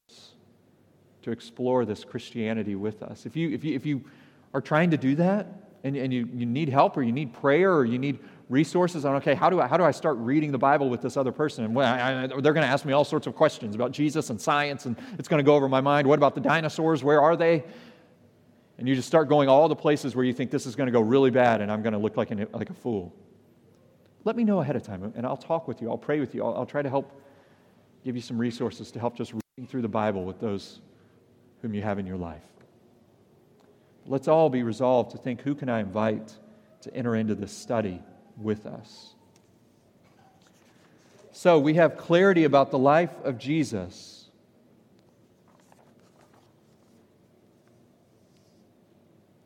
to 1.22 1.30
explore 1.30 1.84
this 1.84 2.04
Christianity 2.04 2.74
with 2.74 3.02
us. 3.02 3.24
If 3.24 3.36
you, 3.36 3.50
if 3.50 3.64
you, 3.64 3.74
if 3.74 3.86
you 3.86 4.04
are 4.52 4.60
trying 4.60 4.90
to 4.90 4.96
do 4.96 5.14
that 5.16 5.46
and, 5.84 5.96
and 5.96 6.12
you, 6.12 6.28
you 6.34 6.46
need 6.46 6.68
help 6.68 6.96
or 6.96 7.02
you 7.02 7.12
need 7.12 7.32
prayer 7.32 7.72
or 7.74 7.84
you 7.84 7.98
need 7.98 8.18
resources 8.48 9.04
on, 9.04 9.14
okay, 9.16 9.34
how 9.34 9.48
do 9.48 9.60
I, 9.60 9.68
how 9.68 9.76
do 9.76 9.84
I 9.84 9.90
start 9.92 10.16
reading 10.18 10.50
the 10.52 10.58
Bible 10.58 10.90
with 10.90 11.00
this 11.00 11.16
other 11.16 11.32
person? 11.32 11.64
And 11.64 11.74
well, 11.74 11.92
I, 11.92 12.24
I, 12.24 12.26
they're 12.26 12.52
going 12.52 12.66
to 12.66 12.72
ask 12.72 12.84
me 12.84 12.92
all 12.92 13.04
sorts 13.04 13.26
of 13.26 13.36
questions 13.36 13.74
about 13.74 13.92
Jesus 13.92 14.30
and 14.30 14.40
science, 14.40 14.86
and 14.86 14.96
it's 15.18 15.28
going 15.28 15.38
to 15.38 15.44
go 15.44 15.54
over 15.54 15.68
my 15.68 15.80
mind. 15.80 16.06
What 16.06 16.18
about 16.18 16.34
the 16.34 16.40
dinosaurs? 16.40 17.04
Where 17.04 17.20
are 17.20 17.36
they? 17.36 17.64
And 18.78 18.88
you 18.88 18.94
just 18.94 19.08
start 19.08 19.28
going 19.28 19.48
all 19.48 19.68
the 19.68 19.76
places 19.76 20.16
where 20.16 20.24
you 20.24 20.32
think 20.32 20.50
this 20.50 20.66
is 20.66 20.74
going 20.74 20.86
to 20.86 20.92
go 20.92 21.00
really 21.00 21.30
bad 21.30 21.60
and 21.60 21.70
I'm 21.70 21.82
going 21.82 21.92
to 21.92 21.98
look 21.98 22.16
like, 22.16 22.30
an, 22.30 22.46
like 22.52 22.70
a 22.70 22.74
fool. 22.74 23.14
Let 24.24 24.36
me 24.36 24.44
know 24.44 24.60
ahead 24.60 24.76
of 24.76 24.82
time, 24.82 25.12
and 25.16 25.26
I'll 25.26 25.36
talk 25.36 25.68
with 25.68 25.80
you. 25.80 25.90
I'll 25.90 25.98
pray 25.98 26.20
with 26.20 26.34
you. 26.34 26.44
I'll, 26.44 26.54
I'll 26.56 26.66
try 26.66 26.82
to 26.82 26.90
help 26.90 27.12
give 28.04 28.16
you 28.16 28.22
some 28.22 28.38
resources 28.38 28.90
to 28.92 29.00
help 29.00 29.16
just 29.16 29.32
reading 29.32 29.68
through 29.68 29.82
the 29.82 29.88
Bible 29.88 30.24
with 30.24 30.40
those 30.40 30.80
whom 31.62 31.74
you 31.74 31.82
have 31.82 31.98
in 31.98 32.06
your 32.06 32.16
life. 32.16 32.42
Let's 34.06 34.28
all 34.28 34.48
be 34.48 34.62
resolved 34.62 35.10
to 35.12 35.18
think 35.18 35.42
who 35.42 35.54
can 35.54 35.68
I 35.68 35.80
invite 35.80 36.34
to 36.82 36.94
enter 36.94 37.14
into 37.16 37.34
this 37.34 37.52
study 37.52 38.00
with 38.36 38.66
us? 38.66 39.14
So 41.32 41.58
we 41.58 41.74
have 41.74 41.96
clarity 41.96 42.44
about 42.44 42.70
the 42.70 42.78
life 42.78 43.12
of 43.22 43.38
Jesus. 43.38 44.28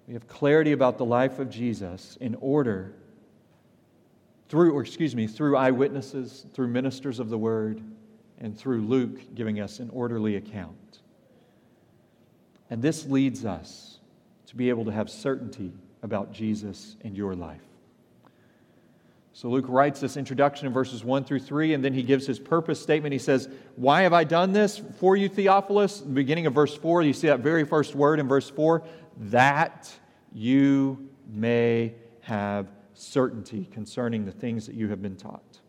We 0.07 0.15
have 0.15 0.27
clarity 0.29 0.73
about 0.73 0.99
the 0.99 1.05
life 1.05 1.39
of 1.39 1.51
Jesus 1.51 2.17
in 2.21 2.35
order 2.37 2.95
through, 4.53 4.73
or 4.73 4.83
excuse 4.83 5.17
me, 5.17 5.27
through 5.27 5.57
eyewitnesses, 5.57 6.45
through 6.53 6.69
ministers 6.69 7.19
of 7.19 7.31
the 7.31 7.39
word, 7.39 7.81
and 8.39 8.55
through 8.55 8.83
Luke 8.83 9.35
giving 9.35 9.61
us 9.61 9.79
an 9.79 9.89
orderly 9.89 10.37
account. 10.37 11.01
And 12.69 12.83
this 12.83 13.07
leads 13.07 13.47
us 13.47 14.01
to 14.49 14.55
be 14.55 14.69
able 14.69 14.85
to 14.85 14.93
have 14.93 15.09
certainty 15.09 15.73
about 16.03 16.35
Jesus 16.35 16.99
and 17.01 17.17
your 17.17 17.35
life. 17.35 17.63
So 19.33 19.49
Luke 19.49 19.65
writes 19.69 20.01
this 20.01 20.19
introduction 20.19 20.67
in 20.67 20.75
verses 20.75 21.03
1 21.03 21.25
through 21.25 21.41
3, 21.41 21.73
and 21.73 21.83
then 21.83 21.95
he 21.95 22.03
gives 22.03 22.27
his 22.27 22.39
purpose 22.39 22.79
statement. 22.79 23.15
He 23.15 23.19
says, 23.19 23.49
Why 23.77 24.03
have 24.03 24.13
I 24.13 24.25
done 24.25 24.53
this 24.53 24.83
for 24.99 25.17
you, 25.17 25.31
Theophilus? 25.31 26.01
the 26.01 26.09
beginning 26.11 26.45
of 26.45 26.53
verse 26.53 26.77
4, 26.77 27.01
you 27.05 27.15
see 27.15 27.29
that 27.29 27.41
very 27.41 27.65
first 27.65 27.95
word 27.95 28.21
in 28.21 28.29
verse 28.29 28.51
4 28.51 28.83
that 29.17 29.91
you 30.31 31.09
may 31.27 31.95
have 32.21 32.69
certainty 33.03 33.69
concerning 33.71 34.25
the 34.25 34.33
things 34.33 34.67
that 34.67 34.75
you 34.75 34.89
have 34.89 35.03
been 35.03 35.17
taught. 35.17 35.61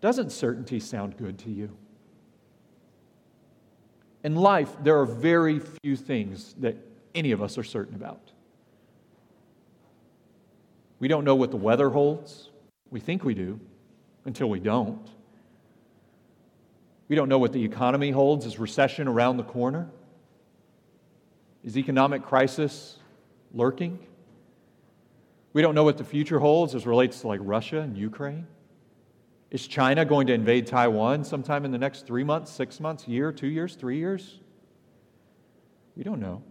Doesn't 0.00 0.30
certainty 0.30 0.80
sound 0.80 1.16
good 1.16 1.38
to 1.40 1.50
you? 1.50 1.76
In 4.24 4.36
life, 4.36 4.70
there 4.82 5.00
are 5.00 5.06
very 5.06 5.58
few 5.58 5.96
things 5.96 6.54
that 6.58 6.76
any 7.14 7.32
of 7.32 7.42
us 7.42 7.56
are 7.56 7.64
certain 7.64 7.94
about. 7.94 8.32
We 10.98 11.08
don't 11.08 11.24
know 11.24 11.34
what 11.34 11.50
the 11.50 11.56
weather 11.56 11.90
holds. 11.90 12.50
We 12.90 13.00
think 13.00 13.24
we 13.24 13.34
do 13.34 13.58
until 14.24 14.48
we 14.48 14.60
don't. 14.60 15.08
We 17.08 17.16
don't 17.16 17.28
know 17.28 17.38
what 17.38 17.52
the 17.52 17.64
economy 17.64 18.10
holds. 18.10 18.46
Is 18.46 18.58
recession 18.58 19.08
around 19.08 19.36
the 19.36 19.44
corner? 19.44 19.88
Is 21.64 21.76
economic 21.76 22.22
crisis 22.22 22.98
lurking? 23.52 23.98
We 25.52 25.62
don't 25.62 25.74
know 25.74 25.84
what 25.84 25.98
the 25.98 26.04
future 26.04 26.38
holds 26.38 26.74
as 26.74 26.86
relates 26.86 27.20
to 27.20 27.28
like 27.28 27.40
Russia 27.42 27.80
and 27.80 27.96
Ukraine. 27.96 28.46
Is 29.50 29.66
China 29.66 30.04
going 30.04 30.26
to 30.28 30.32
invade 30.32 30.66
Taiwan 30.66 31.24
sometime 31.24 31.64
in 31.64 31.70
the 31.70 31.78
next 31.78 32.06
three 32.06 32.24
months, 32.24 32.50
six 32.50 32.80
months, 32.80 33.06
year, 33.06 33.30
two 33.32 33.48
years, 33.48 33.74
three 33.74 33.98
years? 33.98 34.40
We 35.94 36.02
don't 36.02 36.20
know. 36.20 36.42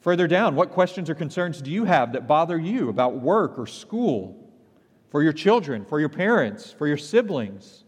Further 0.00 0.26
down, 0.26 0.54
what 0.54 0.70
questions 0.70 1.08
or 1.10 1.14
concerns 1.14 1.62
do 1.62 1.70
you 1.70 1.84
have 1.84 2.12
that 2.12 2.26
bother 2.26 2.58
you 2.58 2.88
about 2.88 3.20
work 3.20 3.58
or 3.58 3.66
school, 3.66 4.36
for 5.10 5.22
your 5.22 5.32
children, 5.32 5.84
for 5.84 5.98
your 5.98 6.08
parents, 6.08 6.72
for 6.72 6.86
your 6.86 6.96
siblings? 6.96 7.84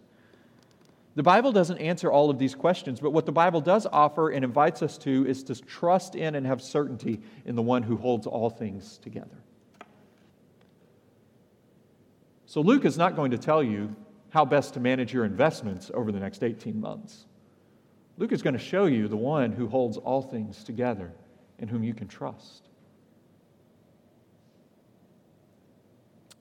The 1.14 1.22
Bible 1.22 1.52
doesn't 1.52 1.78
answer 1.78 2.10
all 2.10 2.30
of 2.30 2.38
these 2.38 2.54
questions, 2.54 2.98
but 3.00 3.10
what 3.10 3.26
the 3.26 3.32
Bible 3.32 3.60
does 3.60 3.86
offer 3.86 4.30
and 4.30 4.44
invites 4.44 4.82
us 4.82 4.96
to 4.98 5.26
is 5.26 5.42
to 5.44 5.54
trust 5.54 6.14
in 6.14 6.34
and 6.34 6.46
have 6.46 6.62
certainty 6.62 7.20
in 7.44 7.54
the 7.54 7.62
one 7.62 7.82
who 7.82 7.96
holds 7.96 8.26
all 8.26 8.48
things 8.48 8.98
together. 8.98 9.42
So, 12.46 12.60
Luke 12.60 12.84
is 12.84 12.96
not 12.96 13.14
going 13.14 13.30
to 13.30 13.38
tell 13.38 13.62
you 13.62 13.94
how 14.30 14.46
best 14.46 14.74
to 14.74 14.80
manage 14.80 15.12
your 15.12 15.24
investments 15.26 15.90
over 15.92 16.12
the 16.12 16.20
next 16.20 16.42
18 16.42 16.80
months. 16.80 17.26
Luke 18.16 18.32
is 18.32 18.42
going 18.42 18.54
to 18.54 18.60
show 18.60 18.86
you 18.86 19.08
the 19.08 19.16
one 19.16 19.52
who 19.52 19.68
holds 19.68 19.98
all 19.98 20.22
things 20.22 20.64
together 20.64 21.12
and 21.58 21.68
whom 21.68 21.84
you 21.84 21.92
can 21.92 22.08
trust. 22.08 22.68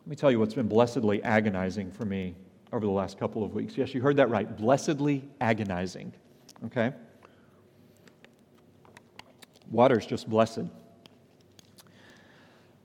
Let 0.02 0.08
me 0.08 0.16
tell 0.16 0.32
you 0.32 0.40
what's 0.40 0.54
been 0.54 0.68
blessedly 0.68 1.22
agonizing 1.24 1.92
for 1.92 2.06
me 2.06 2.36
over 2.72 2.86
the 2.86 2.92
last 2.92 3.20
couple 3.20 3.44
of 3.44 3.54
weeks. 3.54 3.78
Yes, 3.78 3.94
you 3.94 4.02
heard 4.02 4.18
that 4.18 4.30
right. 4.30 4.58
Blessedly 4.58 5.24
agonizing. 5.40 6.14
Okay? 6.66 6.94
Water's 9.70 10.06
just 10.06 10.30
blessed. 10.30 10.62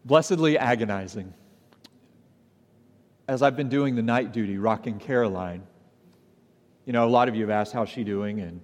Blessedly 0.04 0.56
agonizing 0.58 1.32
as 3.28 3.42
I've 3.42 3.56
been 3.56 3.68
doing 3.68 3.94
the 3.94 4.02
night 4.02 4.32
duty 4.32 4.58
rocking 4.58 4.98
Caroline, 4.98 5.62
you 6.84 6.92
know, 6.92 7.04
a 7.04 7.10
lot 7.10 7.28
of 7.28 7.34
you 7.34 7.42
have 7.42 7.50
asked 7.50 7.72
how's 7.72 7.88
she 7.88 8.04
doing, 8.04 8.40
and 8.40 8.60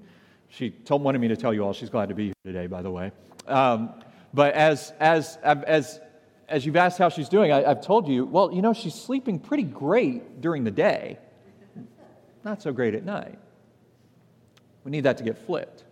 She 0.49 0.71
told, 0.71 1.03
wanted 1.03 1.21
me 1.21 1.29
to 1.29 1.37
tell 1.37 1.53
you 1.53 1.65
all 1.65 1.73
she's 1.73 1.91
glad 1.91 2.09
to 2.11 2.15
be 2.15 2.27
here 2.27 2.35
today, 2.45 2.67
by 2.67 2.83
the 2.83 2.91
way. 2.91 3.11
Um, 3.47 3.95
but 4.35 4.55
as, 4.55 4.93
as, 5.01 5.39
as, 5.43 6.01
as 6.49 6.67
you've 6.67 6.77
asked 6.77 6.99
how 6.99 7.09
she's 7.09 7.29
doing, 7.29 7.53
I, 7.53 7.65
I've 7.71 7.81
told 7.81 8.09
you, 8.09 8.25
well, 8.25 8.53
you 8.53 8.63
know, 8.63 8.73
she's 8.73 8.95
sleeping 8.95 9.39
pretty 9.39 9.63
great 9.63 10.41
during 10.41 10.65
the 10.65 10.71
day, 10.71 11.19
not 12.45 12.63
so 12.63 12.73
great 12.73 12.95
at 12.95 13.05
night. 13.05 13.39
We 14.85 14.91
need 14.91 15.05
that 15.05 15.19
to 15.19 15.25
get 15.25 15.39
flipped. 15.39 15.85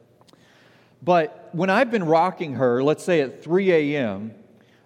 But 1.02 1.48
when 1.52 1.70
I've 1.70 1.90
been 1.90 2.04
rocking 2.04 2.54
her, 2.54 2.82
let's 2.82 3.04
say 3.04 3.20
at 3.20 3.42
3 3.42 3.72
a.m., 3.72 4.34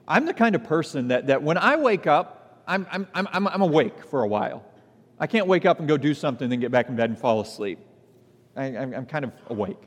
I'm 0.07 0.27
the 0.27 0.35
kind 0.35 0.55
of 0.55 0.65
person 0.65 1.09
that, 1.09 1.29
that 1.29 1.43
when 1.43 1.57
I 1.57 1.77
wake 1.77 2.07
up, 2.07 2.63
I'm, 2.67 2.87
I'm, 2.91 3.09
I'm, 3.15 3.49
I'm 3.49 3.63
awake 3.63 4.05
for 4.07 4.23
a 4.23 4.29
while. 4.29 4.65
I 5.19 5.27
can't 5.27 5.47
wake 5.47 5.65
up 5.65 5.79
and 5.79 5.89
go 5.89 5.97
do 5.97 6.15
something, 6.15 6.49
then 6.49 6.61
get 6.61 6.71
back 6.71 6.89
in 6.89 6.97
bed 6.97 7.11
and 7.11 7.19
fall 7.19 7.41
asleep. 7.41 7.79
I, 8.57 8.67
am 8.67 9.07
kind 9.07 9.25
of 9.25 9.33
awake. 9.49 9.79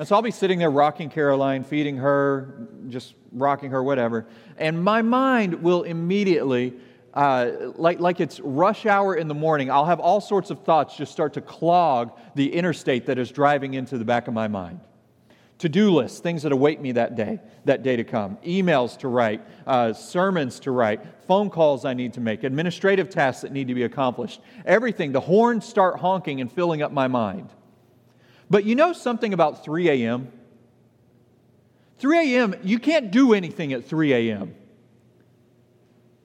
And 0.00 0.08
so 0.08 0.16
I'll 0.16 0.22
be 0.22 0.30
sitting 0.30 0.58
there 0.58 0.70
rocking 0.70 1.10
Caroline, 1.10 1.62
feeding 1.62 1.98
her, 1.98 2.68
just 2.88 3.16
rocking 3.32 3.70
her, 3.72 3.82
whatever. 3.82 4.26
And 4.56 4.82
my 4.82 5.02
mind 5.02 5.62
will 5.62 5.82
immediately, 5.82 6.72
uh, 7.12 7.50
like, 7.76 8.00
like 8.00 8.18
it's 8.18 8.40
rush 8.40 8.86
hour 8.86 9.14
in 9.14 9.28
the 9.28 9.34
morning, 9.34 9.70
I'll 9.70 9.84
have 9.84 10.00
all 10.00 10.22
sorts 10.22 10.48
of 10.48 10.64
thoughts 10.64 10.96
just 10.96 11.12
start 11.12 11.34
to 11.34 11.42
clog 11.42 12.18
the 12.34 12.50
interstate 12.50 13.04
that 13.04 13.18
is 13.18 13.30
driving 13.30 13.74
into 13.74 13.98
the 13.98 14.04
back 14.06 14.26
of 14.26 14.32
my 14.32 14.48
mind. 14.48 14.80
To-do 15.58 15.90
lists 15.90 16.20
things 16.20 16.44
that 16.44 16.52
await 16.52 16.80
me 16.80 16.92
that 16.92 17.14
day 17.14 17.38
that 17.66 17.82
day 17.82 17.96
to 17.96 18.04
come. 18.04 18.38
Emails 18.38 18.96
to 19.00 19.08
write 19.08 19.42
uh, 19.66 19.92
sermons 19.92 20.60
to 20.60 20.70
write 20.70 21.04
phone 21.26 21.50
calls 21.50 21.84
i 21.84 21.92
need 21.92 22.14
to 22.14 22.22
make 22.22 22.42
administrative 22.42 23.10
tasks 23.10 23.42
that 23.42 23.52
need 23.52 23.68
to 23.68 23.74
be 23.74 23.82
accomplished. 23.82 24.40
Everything 24.64 25.12
the 25.12 25.20
horns 25.20 25.66
start 25.66 25.98
honking 26.00 26.40
and 26.40 26.50
filling 26.50 26.80
up 26.80 26.90
my 26.90 27.06
mind 27.06 27.50
but 28.50 28.64
you 28.64 28.74
know 28.74 28.92
something 28.92 29.32
about 29.32 29.64
3 29.64 29.88
a.m 29.88 30.30
3 31.98 32.34
a.m 32.34 32.54
you 32.62 32.78
can't 32.78 33.10
do 33.10 33.32
anything 33.32 33.72
at 33.72 33.84
3 33.84 34.12
a.m 34.12 34.54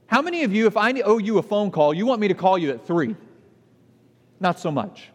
how 0.08 0.22
many 0.22 0.44
of 0.44 0.54
you 0.54 0.68
if 0.68 0.76
i 0.76 0.92
owe 1.02 1.18
you 1.18 1.38
a 1.38 1.44
phone 1.44 1.72
call 1.72 1.94
you 1.94 2.06
want 2.06 2.20
me 2.20 2.28
to 2.28 2.34
call 2.34 2.58
you 2.58 2.72
at 2.72 2.86
3 2.86 3.16
not 4.40 4.60
so 4.60 4.72
much 4.72 5.10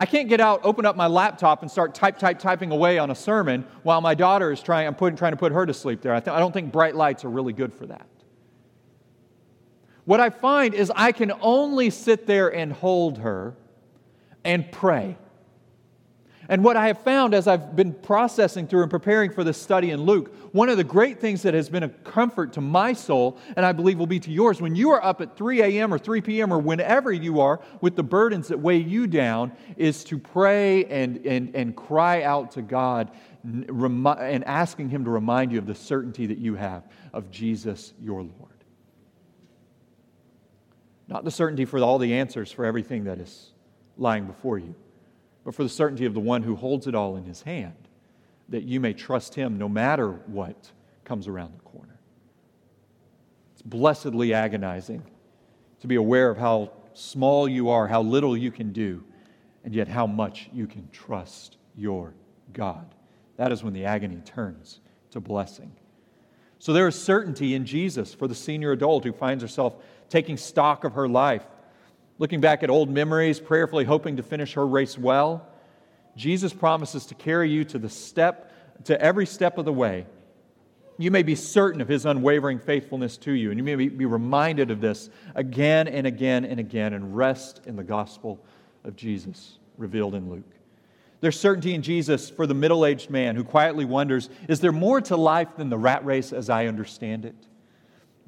I 0.00 0.06
can't 0.06 0.28
get 0.28 0.40
out, 0.40 0.60
open 0.62 0.86
up 0.86 0.94
my 0.94 1.08
laptop, 1.08 1.62
and 1.62 1.70
start 1.70 1.92
type, 1.92 2.18
type, 2.18 2.38
typing 2.38 2.70
away 2.70 2.98
on 2.98 3.10
a 3.10 3.16
sermon 3.16 3.66
while 3.82 4.00
my 4.00 4.14
daughter 4.14 4.52
is 4.52 4.62
trying, 4.62 4.86
I'm 4.86 4.94
putting, 4.94 5.16
trying 5.16 5.32
to 5.32 5.36
put 5.36 5.50
her 5.50 5.66
to 5.66 5.74
sleep 5.74 6.02
there. 6.02 6.14
I, 6.14 6.20
th- 6.20 6.32
I 6.32 6.38
don't 6.38 6.52
think 6.52 6.70
bright 6.70 6.94
lights 6.94 7.24
are 7.24 7.28
really 7.28 7.52
good 7.52 7.74
for 7.74 7.86
that. 7.86 8.06
What 10.04 10.20
I 10.20 10.30
find 10.30 10.72
is 10.72 10.92
I 10.94 11.10
can 11.10 11.32
only 11.40 11.90
sit 11.90 12.26
there 12.26 12.48
and 12.48 12.72
hold 12.72 13.18
her 13.18 13.56
and 14.44 14.70
pray. 14.70 15.18
And 16.50 16.64
what 16.64 16.78
I 16.78 16.86
have 16.86 17.02
found 17.02 17.34
as 17.34 17.46
I've 17.46 17.76
been 17.76 17.92
processing 17.92 18.66
through 18.66 18.80
and 18.80 18.90
preparing 18.90 19.30
for 19.30 19.44
this 19.44 19.60
study 19.60 19.90
in 19.90 20.00
Luke, 20.02 20.34
one 20.54 20.70
of 20.70 20.78
the 20.78 20.84
great 20.84 21.20
things 21.20 21.42
that 21.42 21.52
has 21.52 21.68
been 21.68 21.82
a 21.82 21.90
comfort 21.90 22.54
to 22.54 22.62
my 22.62 22.94
soul, 22.94 23.38
and 23.54 23.66
I 23.66 23.72
believe 23.72 23.98
will 23.98 24.06
be 24.06 24.20
to 24.20 24.30
yours, 24.30 24.58
when 24.58 24.74
you 24.74 24.90
are 24.90 25.04
up 25.04 25.20
at 25.20 25.36
3 25.36 25.60
a.m. 25.60 25.92
or 25.92 25.98
3 25.98 26.22
p.m. 26.22 26.50
or 26.50 26.58
whenever 26.58 27.12
you 27.12 27.40
are 27.40 27.60
with 27.82 27.96
the 27.96 28.02
burdens 28.02 28.48
that 28.48 28.58
weigh 28.58 28.78
you 28.78 29.06
down, 29.06 29.52
is 29.76 30.02
to 30.04 30.18
pray 30.18 30.86
and, 30.86 31.18
and, 31.26 31.54
and 31.54 31.76
cry 31.76 32.22
out 32.22 32.52
to 32.52 32.62
God 32.62 33.10
and 33.42 34.42
asking 34.44 34.88
Him 34.88 35.04
to 35.04 35.10
remind 35.10 35.52
you 35.52 35.58
of 35.58 35.66
the 35.66 35.74
certainty 35.74 36.24
that 36.26 36.38
you 36.38 36.54
have 36.54 36.82
of 37.12 37.30
Jesus 37.30 37.92
your 38.00 38.22
Lord. 38.22 38.64
Not 41.08 41.24
the 41.24 41.30
certainty 41.30 41.66
for 41.66 41.78
all 41.78 41.98
the 41.98 42.14
answers 42.14 42.50
for 42.50 42.64
everything 42.64 43.04
that 43.04 43.18
is 43.18 43.52
lying 43.98 44.24
before 44.24 44.58
you 44.58 44.74
but 45.48 45.54
for 45.54 45.62
the 45.62 45.68
certainty 45.70 46.04
of 46.04 46.12
the 46.12 46.20
one 46.20 46.42
who 46.42 46.54
holds 46.54 46.86
it 46.86 46.94
all 46.94 47.16
in 47.16 47.24
his 47.24 47.40
hand, 47.40 47.88
that 48.50 48.64
you 48.64 48.80
may 48.80 48.92
trust 48.92 49.34
him 49.34 49.56
no 49.56 49.66
matter 49.66 50.10
what 50.26 50.70
comes 51.06 51.26
around 51.26 51.54
the 51.54 51.62
corner. 51.62 51.98
It's 53.54 53.62
blessedly 53.62 54.34
agonizing 54.34 55.02
to 55.80 55.86
be 55.86 55.94
aware 55.94 56.28
of 56.28 56.36
how 56.36 56.72
small 56.92 57.48
you 57.48 57.70
are, 57.70 57.88
how 57.88 58.02
little 58.02 58.36
you 58.36 58.50
can 58.50 58.74
do, 58.74 59.02
and 59.64 59.74
yet 59.74 59.88
how 59.88 60.06
much 60.06 60.50
you 60.52 60.66
can 60.66 60.86
trust 60.90 61.56
your 61.74 62.12
God. 62.52 62.94
That 63.38 63.50
is 63.50 63.64
when 63.64 63.72
the 63.72 63.86
agony 63.86 64.20
turns 64.26 64.80
to 65.12 65.18
blessing. 65.18 65.72
So 66.58 66.74
there 66.74 66.88
is 66.88 67.02
certainty 67.02 67.54
in 67.54 67.64
Jesus 67.64 68.12
for 68.12 68.28
the 68.28 68.34
senior 68.34 68.72
adult 68.72 69.02
who 69.02 69.14
finds 69.14 69.42
herself 69.42 69.76
taking 70.10 70.36
stock 70.36 70.84
of 70.84 70.92
her 70.92 71.08
life 71.08 71.46
looking 72.18 72.40
back 72.40 72.62
at 72.62 72.70
old 72.70 72.90
memories, 72.90 73.40
prayerfully 73.40 73.84
hoping 73.84 74.16
to 74.16 74.22
finish 74.22 74.54
her 74.54 74.66
race 74.66 74.98
well. 74.98 75.46
Jesus 76.16 76.52
promises 76.52 77.06
to 77.06 77.14
carry 77.14 77.50
you 77.50 77.64
to 77.66 77.78
the 77.78 77.88
step, 77.88 78.52
to 78.84 79.00
every 79.00 79.26
step 79.26 79.58
of 79.58 79.64
the 79.64 79.72
way. 79.72 80.06
You 80.98 81.12
may 81.12 81.22
be 81.22 81.36
certain 81.36 81.80
of 81.80 81.86
his 81.86 82.06
unwavering 82.06 82.58
faithfulness 82.58 83.16
to 83.18 83.32
you, 83.32 83.50
and 83.50 83.58
you 83.58 83.62
may 83.62 83.76
be 83.76 84.04
reminded 84.04 84.72
of 84.72 84.80
this 84.80 85.10
again 85.36 85.86
and 85.86 86.08
again 86.08 86.44
and 86.44 86.58
again, 86.58 86.92
and 86.92 87.16
rest 87.16 87.60
in 87.66 87.76
the 87.76 87.84
gospel 87.84 88.44
of 88.82 88.96
Jesus 88.96 89.58
revealed 89.76 90.16
in 90.16 90.28
Luke. 90.28 90.50
There's 91.20 91.38
certainty 91.38 91.74
in 91.74 91.82
Jesus 91.82 92.30
for 92.30 92.46
the 92.46 92.54
middle 92.54 92.84
aged 92.84 93.10
man 93.10 93.36
who 93.36 93.44
quietly 93.44 93.84
wonders 93.84 94.28
is 94.48 94.60
there 94.60 94.72
more 94.72 95.00
to 95.02 95.16
life 95.16 95.56
than 95.56 95.68
the 95.68 95.78
rat 95.78 96.04
race 96.04 96.32
as 96.32 96.50
I 96.50 96.66
understand 96.66 97.24
it? 97.24 97.34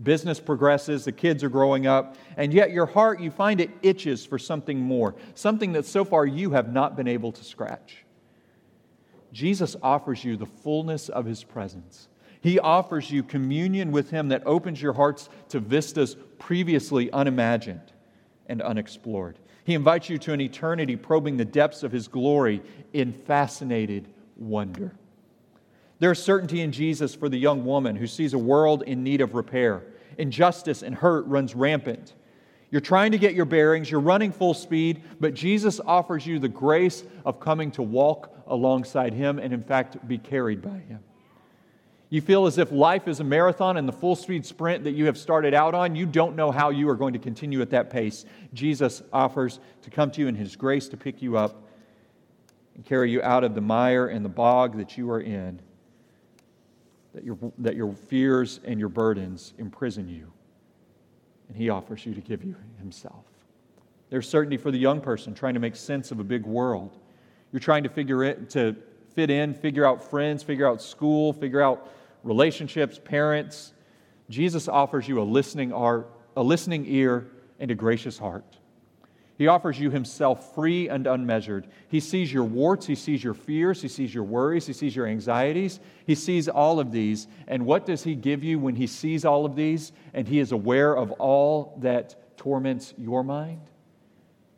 Business 0.03 0.41
progresses, 0.41 1.05
the 1.05 1.13
kids 1.13 1.45
are 1.45 1.49
growing 1.49 1.87
up, 1.87 2.17
and 2.37 2.53
yet 2.53 2.71
your 2.71 2.87
heart, 2.87 3.21
you 3.21 3.31
find 3.31 3.61
it 3.61 3.71
itches 3.83 4.25
for 4.25 4.39
something 4.39 4.79
more, 4.81 5.15
something 5.35 5.73
that 5.73 5.87
so 5.87 6.05
far 6.05 6.27
you 6.27 6.51
have 6.51 6.73
not 6.73 6.97
been 6.97 7.09
able 7.09 7.33
to 7.33 7.45
scratch. 7.45 8.05
Jesus 9.33 9.77
offers 9.83 10.25
you 10.25 10.37
the 10.37 10.47
fullness 10.47 11.09
of 11.09 11.25
his 11.25 11.45
presence. 11.45 12.09
He 12.41 12.59
offers 12.59 13.11
you 13.11 13.23
communion 13.23 13.93
with 13.93 14.11
him 14.11 14.29
that 14.29 14.43
opens 14.47 14.81
your 14.81 14.95
hearts 14.95 15.29
to 15.51 15.61
vistas 15.61 16.17
previously 16.39 17.11
unimagined 17.13 17.93
and 18.47 18.63
unexplored. 18.63 19.39
He 19.65 19.75
invites 19.75 20.09
you 20.09 20.19
to 20.19 20.33
an 20.33 20.41
eternity 20.41 20.97
probing 20.97 21.37
the 21.37 21.45
depths 21.45 21.83
of 21.83 21.93
his 21.93 22.09
glory 22.09 22.63
in 22.93 23.13
fascinated 23.13 24.09
wonder. 24.37 24.93
There 25.99 26.11
is 26.11 26.23
certainty 26.23 26.63
in 26.63 26.73
Jesus 26.73 27.15
for 27.15 27.29
the 27.29 27.39
young 27.39 27.65
woman 27.65 27.95
who 27.95 28.07
sees 28.07 28.33
a 28.33 28.39
world 28.39 28.83
in 28.83 29.05
need 29.05 29.21
of 29.21 29.35
repair. 29.35 29.83
Injustice 30.19 30.83
and 30.83 30.95
hurt 30.95 31.27
runs 31.27 31.55
rampant. 31.55 32.15
You're 32.71 32.81
trying 32.81 33.13
to 33.13 33.19
get 33.19 33.35
your 33.35 33.47
bearings, 33.47 33.91
you're 33.91 34.01
running 34.01 34.31
full 34.31 34.55
speed, 34.55 35.03
but 35.19 35.35
Jesus 35.35 35.81
offers 35.85 36.25
you 36.25 36.39
the 36.39 36.49
grace 36.49 37.03
of 37.25 37.41
coming 37.41 37.73
to 37.73 37.83
walk 37.83 38.33
alongside 38.47 39.13
Him 39.13 39.39
and, 39.39 39.53
in 39.53 39.63
fact, 39.63 40.07
be 40.07 40.19
carried 40.19 40.63
by 40.63 40.79
Him. 40.79 41.01
You 42.11 42.21
feel 42.21 42.47
as 42.47 42.59
if 42.59 42.73
life 42.73 43.07
is 43.09 43.21
a 43.21 43.25
marathon 43.25 43.77
and 43.77 43.89
the 43.89 43.93
full 43.93 44.17
speed 44.17 44.45
sprint 44.47 44.85
that 44.85 44.93
you 44.93 45.07
have 45.07 45.19
started 45.19 45.55
out 45.55 45.75
on, 45.75 45.95
you 45.97 46.07
don't 46.07 46.37
know 46.37 46.51
how 46.51 46.71
you 46.71 46.89
are 46.89 46.97
going 46.97 47.13
to 47.13 47.21
continue 47.21 47.61
at 47.61 47.71
that 47.71 47.91
pace. 47.91 48.25
Jesus 48.53 49.03
offers 49.13 49.61
to 49.83 49.91
come 49.91 50.11
to 50.13 50.21
you 50.21 50.29
in 50.29 50.35
His 50.35 50.55
grace 50.55 50.89
to 50.89 50.97
pick 50.97 51.23
you 51.23 51.37
up 51.37 51.63
and 52.77 52.85
carry 52.85 53.11
you 53.11 53.23
out 53.23 53.43
of 53.43 53.55
the 53.55 53.61
mire 53.61 54.07
and 54.07 54.25
the 54.25 54.31
bog 54.31 54.77
that 54.77 54.97
you 54.97 55.11
are 55.11 55.21
in 55.21 55.61
that 57.15 57.25
your, 57.25 57.39
that 57.59 57.77
your 57.77 57.93
fears 57.93 58.61
and 58.65 58.79
your 58.79 58.89
burdens 58.89 59.55
imprison 59.59 60.09
you. 60.09 60.33
And 61.49 61.57
He 61.57 61.69
offers 61.69 62.07
you 62.07 62.15
to 62.15 62.21
give 62.21 62.45
you 62.45 62.57
Himself. 62.79 63.25
There's 64.11 64.29
certainty 64.29 64.57
for 64.57 64.71
the 64.71 64.79
young 64.79 65.01
person 65.01 65.35
trying 65.35 65.55
to 65.55 65.61
make 65.61 65.77
sense 65.77 66.11
of 66.11 66.21
a 66.21 66.25
big 66.25 66.45
world. 66.45 66.99
You're 67.53 67.61
trying 67.61 67.85
to 67.85 67.89
figure 67.89 68.25
it 68.25 68.51
to 68.51 68.77
fit 69.15 69.31
in, 69.31 69.55
figure 69.55 69.85
out 69.85 70.03
friends, 70.03 70.43
figure 70.43 70.69
out 70.69 70.81
school, 70.83 71.33
figure 71.33 71.61
out 71.61 71.89
relationships, 72.23 73.01
parents. 73.03 73.73
Jesus 74.29 74.69
offers 74.69 75.09
you 75.09 75.21
a 75.21 75.25
listening 75.25 75.73
art, 75.73 76.11
a 76.37 76.43
listening 76.43 76.87
ear, 76.87 77.27
and 77.59 77.71
a 77.71 77.75
gracious 77.75 78.19
heart. 78.19 78.59
He 79.41 79.47
offers 79.47 79.81
you 79.81 79.89
himself 79.89 80.55
free 80.55 80.91
and 80.91 81.07
unmeasured. 81.07 81.67
He 81.89 81.99
sees 81.99 82.31
your 82.31 82.45
warts, 82.45 82.85
he 82.85 82.95
sees 82.95 83.25
your 83.25 83.33
fears, 83.33 83.81
he 83.81 83.89
sees 83.89 84.15
your 84.15 84.25
worries, 84.25 84.67
he 84.67 84.75
sees 84.75 84.95
your 84.95 85.07
anxieties. 85.07 85.81
He 86.05 86.15
sees 86.15 86.47
all 86.47 86.79
of 86.79 86.93
these. 86.93 87.27
And 87.49 87.65
what 87.65 87.87
does 87.87 88.05
he 88.05 88.15
give 88.15 88.45
you 88.45 88.59
when 88.59 88.77
he 88.77 88.87
sees 88.87 89.25
all 89.25 89.47
of 89.47 89.57
these 89.57 89.93
and 90.13 90.29
he 90.29 90.41
is 90.41 90.53
aware 90.53 90.95
of 90.95 91.11
all 91.13 91.79
that 91.81 92.37
torments 92.37 92.93
your 92.99 93.25
mind? 93.25 93.63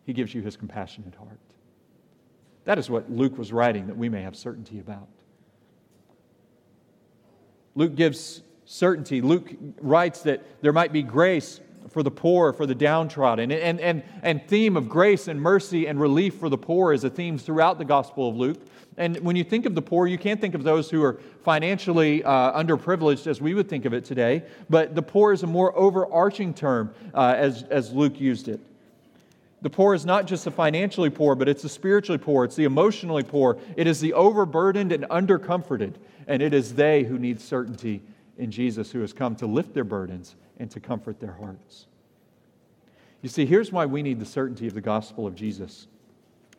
He 0.04 0.12
gives 0.12 0.34
you 0.34 0.42
his 0.42 0.56
compassionate 0.56 1.14
heart. 1.14 1.38
That 2.64 2.76
is 2.76 2.90
what 2.90 3.08
Luke 3.08 3.38
was 3.38 3.52
writing 3.52 3.86
that 3.86 3.96
we 3.96 4.08
may 4.08 4.22
have 4.22 4.34
certainty 4.34 4.80
about. 4.80 5.06
Luke 7.76 7.94
gives 7.94 8.42
certainty. 8.64 9.20
Luke 9.20 9.48
writes 9.80 10.22
that 10.22 10.42
there 10.60 10.72
might 10.72 10.92
be 10.92 11.04
grace 11.04 11.60
for 11.90 12.02
the 12.02 12.10
poor, 12.10 12.52
for 12.52 12.66
the 12.66 12.74
downtrodden. 12.74 13.50
And, 13.50 13.80
and, 13.80 14.02
and 14.22 14.46
theme 14.46 14.76
of 14.76 14.88
grace 14.88 15.28
and 15.28 15.40
mercy 15.40 15.86
and 15.86 16.00
relief 16.00 16.36
for 16.36 16.48
the 16.48 16.58
poor 16.58 16.92
is 16.92 17.04
a 17.04 17.10
theme 17.10 17.38
throughout 17.38 17.78
the 17.78 17.84
Gospel 17.84 18.28
of 18.28 18.36
Luke. 18.36 18.60
And 18.96 19.18
when 19.20 19.36
you 19.36 19.44
think 19.44 19.64
of 19.64 19.74
the 19.74 19.82
poor, 19.82 20.06
you 20.06 20.18
can't 20.18 20.40
think 20.40 20.54
of 20.54 20.64
those 20.64 20.90
who 20.90 21.02
are 21.02 21.18
financially 21.44 22.22
uh, 22.24 22.60
underprivileged 22.62 23.26
as 23.26 23.40
we 23.40 23.54
would 23.54 23.68
think 23.68 23.84
of 23.84 23.94
it 23.94 24.04
today, 24.04 24.42
but 24.68 24.94
the 24.94 25.02
poor 25.02 25.32
is 25.32 25.42
a 25.42 25.46
more 25.46 25.76
overarching 25.76 26.52
term 26.52 26.92
uh, 27.14 27.34
as, 27.36 27.62
as 27.64 27.92
Luke 27.92 28.20
used 28.20 28.48
it. 28.48 28.60
The 29.62 29.70
poor 29.70 29.94
is 29.94 30.04
not 30.04 30.26
just 30.26 30.44
the 30.44 30.50
financially 30.50 31.08
poor, 31.08 31.34
but 31.34 31.48
it's 31.48 31.62
the 31.62 31.68
spiritually 31.68 32.18
poor, 32.18 32.44
it's 32.44 32.56
the 32.56 32.64
emotionally 32.64 33.22
poor, 33.22 33.58
it 33.76 33.86
is 33.86 34.00
the 34.00 34.12
overburdened 34.12 34.92
and 34.92 35.04
undercomforted, 35.04 35.94
and 36.26 36.42
it 36.42 36.52
is 36.52 36.74
they 36.74 37.04
who 37.04 37.18
need 37.18 37.40
certainty 37.40 38.02
in 38.42 38.50
Jesus 38.50 38.90
who 38.90 39.00
has 39.00 39.12
come 39.12 39.36
to 39.36 39.46
lift 39.46 39.72
their 39.72 39.84
burdens 39.84 40.34
and 40.58 40.68
to 40.72 40.80
comfort 40.80 41.20
their 41.20 41.34
hearts. 41.34 41.86
You 43.22 43.28
see, 43.28 43.46
here's 43.46 43.70
why 43.70 43.86
we 43.86 44.02
need 44.02 44.18
the 44.18 44.26
certainty 44.26 44.66
of 44.66 44.74
the 44.74 44.80
gospel 44.80 45.28
of 45.28 45.36
Jesus. 45.36 45.86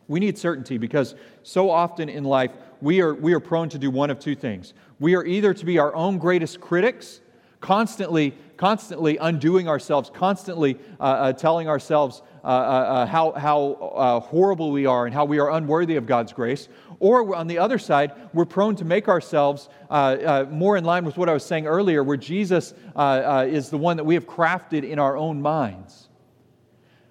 We 0.07 0.21
need 0.21 0.37
certainty 0.37 0.77
because 0.77 1.13
so 1.43 1.69
often 1.69 2.07
in 2.07 2.23
life 2.23 2.51
we 2.79 3.01
are, 3.01 3.13
we 3.13 3.33
are 3.33 3.41
prone 3.41 3.67
to 3.69 3.77
do 3.77 3.91
one 3.91 4.09
of 4.09 4.19
two 4.19 4.33
things. 4.33 4.73
We 4.97 5.15
are 5.15 5.25
either 5.25 5.53
to 5.53 5.65
be 5.65 5.77
our 5.77 5.93
own 5.93 6.19
greatest 6.19 6.61
critics, 6.61 7.19
constantly, 7.59 8.33
constantly 8.55 9.17
undoing 9.17 9.67
ourselves, 9.67 10.09
constantly 10.09 10.77
uh, 11.01 11.03
uh, 11.03 11.33
telling 11.33 11.67
ourselves 11.67 12.21
Uh, 12.43 12.47
uh, 12.47 12.49
uh, 12.49 13.05
how, 13.05 13.31
how 13.31 13.71
uh, 13.71 14.19
horrible 14.19 14.73
we 14.73 14.85
are 14.85 15.05
and 15.05 15.13
how 15.13 15.23
we 15.23 15.39
are 15.39 15.51
unworthy 15.51 15.95
of 15.95 16.05
God's 16.05 16.33
grace. 16.33 16.67
Or 16.99 17.35
on 17.35 17.47
the 17.47 17.57
other 17.57 17.79
side, 17.79 18.11
we're 18.33 18.43
prone 18.43 18.75
to 18.77 18.85
make 18.85 19.07
ourselves 19.07 19.69
more 19.89 20.75
in 20.75 20.83
line 20.83 21.05
with 21.05 21.15
what 21.15 21.29
I 21.29 21.33
was 21.33 21.45
saying 21.45 21.67
earlier, 21.67 22.03
where 22.03 22.17
Jesus 22.17 22.73
is 22.97 23.69
the 23.69 23.77
one 23.77 23.95
that 23.95 24.03
we 24.03 24.15
have 24.15 24.27
crafted 24.27 24.83
in 24.83 24.99
our 24.99 25.15
own 25.15 25.41
minds 25.41 26.09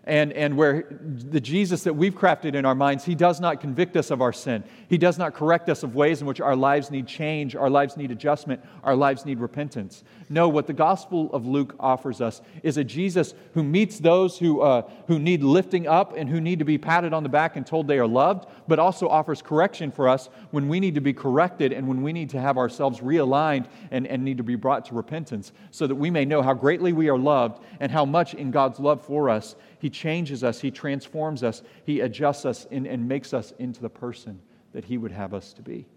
and, 0.05 0.33
and 0.33 0.57
where 0.57 0.85
the 0.91 1.41
Jesus 1.41 1.85
that 1.85 1.95
we've 1.95 2.15
crafted 2.15 2.55
in 2.55 2.65
our 2.65 2.75
minds, 2.75 3.05
he 3.05 3.15
does 3.15 3.41
not 3.41 3.61
convict 3.61 3.97
us 3.97 4.11
of 4.11 4.21
our 4.21 4.33
sin. 4.33 4.65
He 4.89 4.99
does 4.99 5.17
not 5.17 5.33
correct 5.33 5.69
us 5.69 5.83
of 5.83 5.95
ways 5.95 6.21
in 6.21 6.27
which 6.27 6.41
our 6.41 6.57
lives 6.57 6.91
need 6.91 7.07
change, 7.07 7.55
our 7.55 7.71
lives 7.71 7.97
need 7.97 8.11
adjustment, 8.11 8.65
our 8.83 8.97
lives 8.97 9.25
need 9.25 9.39
repentance. 9.39 10.03
No, 10.33 10.49
what 10.49 10.67
the 10.67 10.73
Gospel 10.73 11.33
of 11.33 11.47
Luke 11.47 11.77
offers 11.79 12.21
us 12.21 12.41
is 12.63 12.77
a 12.77 12.85
Jesus 12.85 13.35
who 13.55 13.63
meets 13.63 13.99
those 13.99 14.39
who, 14.39 14.61
uh, 14.61 14.89
who 15.07 15.19
need 15.19 15.43
lifting 15.43 15.87
up 15.87 16.17
and 16.17 16.29
who 16.29 16.41
need 16.41 16.59
to 16.59 16.65
be 16.65 16.79
patted 16.79 17.13
on 17.13 17.23
the 17.23 17.29
back 17.29 17.57
and 17.57 17.67
told 17.67 17.87
they 17.87 17.99
are 17.99 18.07
loved, 18.07 18.47
but 18.67 18.79
also 18.79 19.09
offers 19.09 19.43
correction 19.43 19.91
for 19.91 20.09
us 20.09 20.29
when 20.51 20.69
we 20.69 20.81
need 20.81 20.95
to 20.95 21.01
be 21.01 21.13
corrected 21.13 21.73
and 21.73 21.87
when 21.87 22.03
we 22.03 22.13
need 22.13 22.31
to 22.31 22.41
have 22.41 22.59
ourselves 22.59 23.01
realigned 23.01 23.67
and, 23.91 24.07
and 24.07 24.25
need 24.25 24.39
to 24.39 24.43
be 24.43 24.57
brought 24.57 24.87
to 24.87 24.95
repentance 24.95 25.53
so 25.71 25.87
that 25.87 25.95
we 25.95 26.11
may 26.11 26.25
know 26.25 26.43
how 26.43 26.55
greatly 26.55 26.93
we 26.93 27.09
are 27.09 27.19
loved 27.19 27.63
and 27.79 27.93
how 27.93 28.05
much 28.05 28.35
in 28.35 28.51
God's 28.51 28.81
love 28.81 29.05
for 29.05 29.29
us 29.29 29.55
he 29.83 29.91
changes 29.91 30.45
us, 30.45 30.61
He 30.61 30.71
transforms 30.71 31.43
us, 31.43 31.61
He 31.85 32.01
adjusts 32.01 32.45
us 32.45 32.67
in, 32.71 32.87
and 32.87 33.09
makes 33.09 33.35
us 33.35 33.53
into 33.59 33.83
the 33.83 33.91
person 33.91 34.41
that 34.73 34.85
He 34.85 34.97
would 34.97 35.11
have 35.11 35.35
us 35.35 35.53
to 35.55 35.63
be. 35.63 35.89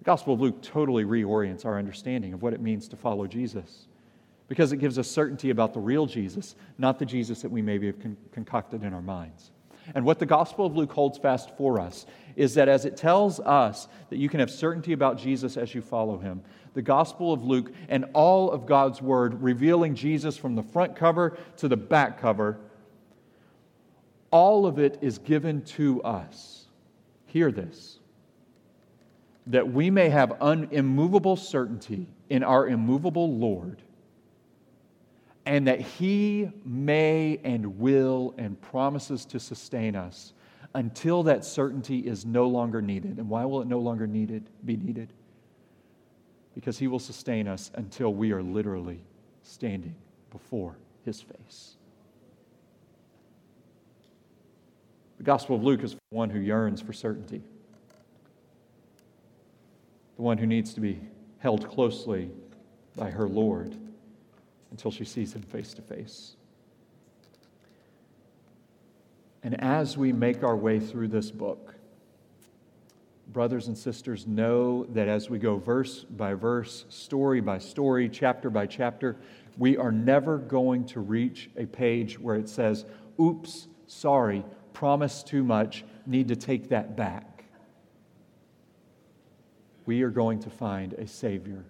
The 0.00 0.04
Gospel 0.04 0.34
of 0.34 0.40
Luke 0.40 0.62
totally 0.62 1.04
reorients 1.04 1.64
our 1.64 1.78
understanding 1.78 2.32
of 2.34 2.42
what 2.42 2.52
it 2.52 2.60
means 2.60 2.88
to 2.88 2.96
follow 2.96 3.26
Jesus 3.26 3.86
because 4.48 4.72
it 4.72 4.78
gives 4.78 4.98
us 4.98 5.08
certainty 5.08 5.50
about 5.50 5.72
the 5.72 5.80
real 5.80 6.06
Jesus, 6.06 6.56
not 6.76 6.98
the 6.98 7.06
Jesus 7.06 7.42
that 7.42 7.50
we 7.50 7.62
maybe 7.62 7.86
have 7.86 8.00
con- 8.00 8.16
concocted 8.32 8.82
in 8.82 8.92
our 8.92 9.02
minds. 9.02 9.52
And 9.94 10.04
what 10.04 10.18
the 10.18 10.26
Gospel 10.26 10.66
of 10.66 10.76
Luke 10.76 10.92
holds 10.92 11.18
fast 11.18 11.56
for 11.56 11.78
us 11.78 12.04
is 12.34 12.54
that 12.54 12.68
as 12.68 12.84
it 12.84 12.96
tells 12.96 13.38
us 13.40 13.86
that 14.08 14.16
you 14.16 14.28
can 14.28 14.40
have 14.40 14.50
certainty 14.50 14.92
about 14.92 15.18
Jesus 15.18 15.56
as 15.56 15.74
you 15.74 15.82
follow 15.82 16.18
him, 16.18 16.42
the 16.74 16.82
Gospel 16.82 17.32
of 17.32 17.44
Luke 17.44 17.72
and 17.88 18.06
all 18.12 18.50
of 18.50 18.66
God's 18.66 19.00
Word 19.00 19.42
revealing 19.42 19.94
Jesus 19.94 20.36
from 20.36 20.54
the 20.54 20.62
front 20.62 20.96
cover 20.96 21.38
to 21.58 21.68
the 21.68 21.76
back 21.76 22.20
cover 22.20 22.58
all 24.30 24.66
of 24.66 24.78
it 24.78 24.98
is 25.00 25.18
given 25.18 25.62
to 25.62 26.02
us. 26.02 26.66
Hear 27.26 27.50
this 27.50 27.99
that 29.46 29.72
we 29.72 29.90
may 29.90 30.08
have 30.08 30.40
un- 30.40 30.68
immovable 30.70 31.36
certainty 31.36 32.06
in 32.28 32.42
our 32.42 32.68
immovable 32.68 33.36
Lord, 33.36 33.82
and 35.46 35.66
that 35.66 35.80
He 35.80 36.50
may 36.64 37.40
and 37.42 37.78
will 37.78 38.34
and 38.38 38.60
promises 38.60 39.24
to 39.26 39.40
sustain 39.40 39.96
us 39.96 40.32
until 40.74 41.24
that 41.24 41.44
certainty 41.44 41.98
is 41.98 42.24
no 42.24 42.46
longer 42.46 42.80
needed. 42.80 43.18
And 43.18 43.28
why 43.28 43.44
will 43.44 43.60
it 43.60 43.66
no 43.66 43.80
longer 43.80 44.06
needed, 44.06 44.48
be 44.64 44.76
needed? 44.76 45.12
Because 46.54 46.78
He 46.78 46.86
will 46.86 46.98
sustain 46.98 47.48
us 47.48 47.70
until 47.74 48.14
we 48.14 48.32
are 48.32 48.42
literally 48.42 49.00
standing 49.42 49.96
before 50.30 50.76
His 51.04 51.20
face. 51.20 51.76
The 55.18 55.24
Gospel 55.24 55.56
of 55.56 55.62
Luke 55.62 55.82
is 55.82 55.92
for 55.92 55.98
one 56.10 56.30
who 56.30 56.38
yearns 56.38 56.80
for 56.80 56.92
certainty, 56.94 57.42
the 60.20 60.24
one 60.24 60.36
who 60.36 60.46
needs 60.46 60.74
to 60.74 60.82
be 60.82 61.00
held 61.38 61.66
closely 61.66 62.30
by 62.94 63.08
her 63.08 63.26
Lord 63.26 63.74
until 64.70 64.90
she 64.90 65.06
sees 65.06 65.32
him 65.34 65.40
face 65.40 65.72
to 65.72 65.80
face. 65.80 66.36
And 69.42 69.58
as 69.62 69.96
we 69.96 70.12
make 70.12 70.44
our 70.44 70.56
way 70.56 70.78
through 70.78 71.08
this 71.08 71.30
book, 71.30 71.74
brothers 73.28 73.68
and 73.68 73.78
sisters, 73.78 74.26
know 74.26 74.84
that 74.90 75.08
as 75.08 75.30
we 75.30 75.38
go 75.38 75.56
verse 75.56 76.04
by 76.04 76.34
verse, 76.34 76.84
story 76.90 77.40
by 77.40 77.56
story, 77.56 78.06
chapter 78.06 78.50
by 78.50 78.66
chapter, 78.66 79.16
we 79.56 79.78
are 79.78 79.90
never 79.90 80.36
going 80.36 80.84
to 80.88 81.00
reach 81.00 81.48
a 81.56 81.64
page 81.64 82.20
where 82.20 82.36
it 82.36 82.50
says, 82.50 82.84
Oops, 83.18 83.68
sorry, 83.86 84.44
promised 84.74 85.28
too 85.28 85.42
much, 85.42 85.82
need 86.04 86.28
to 86.28 86.36
take 86.36 86.68
that 86.68 86.94
back. 86.94 87.29
We 89.90 90.02
are 90.02 90.10
going 90.10 90.38
to 90.42 90.50
find 90.50 90.92
a 90.92 91.06
Savior 91.08 91.64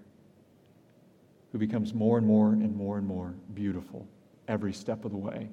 who 1.53 1.59
becomes 1.59 1.95
more 1.95 2.19
and 2.19 2.27
more 2.27 2.53
and 2.53 2.77
more 2.77 2.99
and 2.99 3.07
more 3.07 3.33
beautiful 3.55 4.07
every 4.47 4.75
step 4.75 5.07
of 5.07 5.13
the 5.13 5.17
way, 5.17 5.49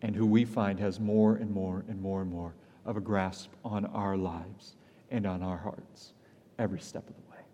and 0.00 0.16
who 0.16 0.24
we 0.24 0.46
find 0.46 0.80
has 0.80 0.98
more 0.98 1.36
and 1.36 1.50
more 1.50 1.84
and 1.86 2.00
more 2.00 2.22
and 2.22 2.30
more 2.30 2.54
of 2.86 2.96
a 2.96 3.02
grasp 3.02 3.50
on 3.66 3.84
our 3.84 4.16
lives 4.16 4.76
and 5.10 5.26
on 5.26 5.42
our 5.42 5.58
hearts 5.58 6.14
every 6.58 6.80
step 6.80 7.06
of 7.06 7.14
the 7.16 7.30
way. 7.30 7.44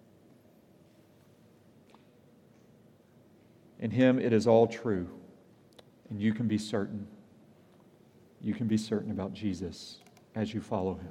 In 3.80 3.90
Him, 3.90 4.20
it 4.20 4.32
is 4.32 4.46
all 4.46 4.68
true, 4.68 5.08
and 6.08 6.20
you 6.20 6.32
can 6.32 6.46
be 6.46 6.56
certain 6.56 7.08
you 8.40 8.54
can 8.54 8.68
be 8.68 8.76
certain 8.76 9.10
about 9.10 9.32
Jesus 9.34 9.98
as 10.36 10.54
you 10.54 10.60
follow 10.60 10.94
him. 10.94 11.10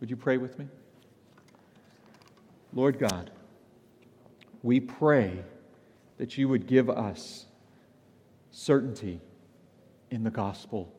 Would 0.00 0.10
you 0.10 0.16
pray 0.16 0.36
with 0.36 0.58
me? 0.58 0.66
Lord 2.72 2.98
God, 2.98 3.30
we 4.62 4.80
pray 4.80 5.44
that 6.18 6.36
you 6.36 6.48
would 6.48 6.66
give 6.66 6.90
us 6.90 7.46
certainty 8.50 9.20
in 10.10 10.24
the 10.24 10.30
gospel 10.30 10.92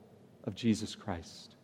of 0.45 0.55
Jesus 0.55 0.95
Christ. 0.95 1.55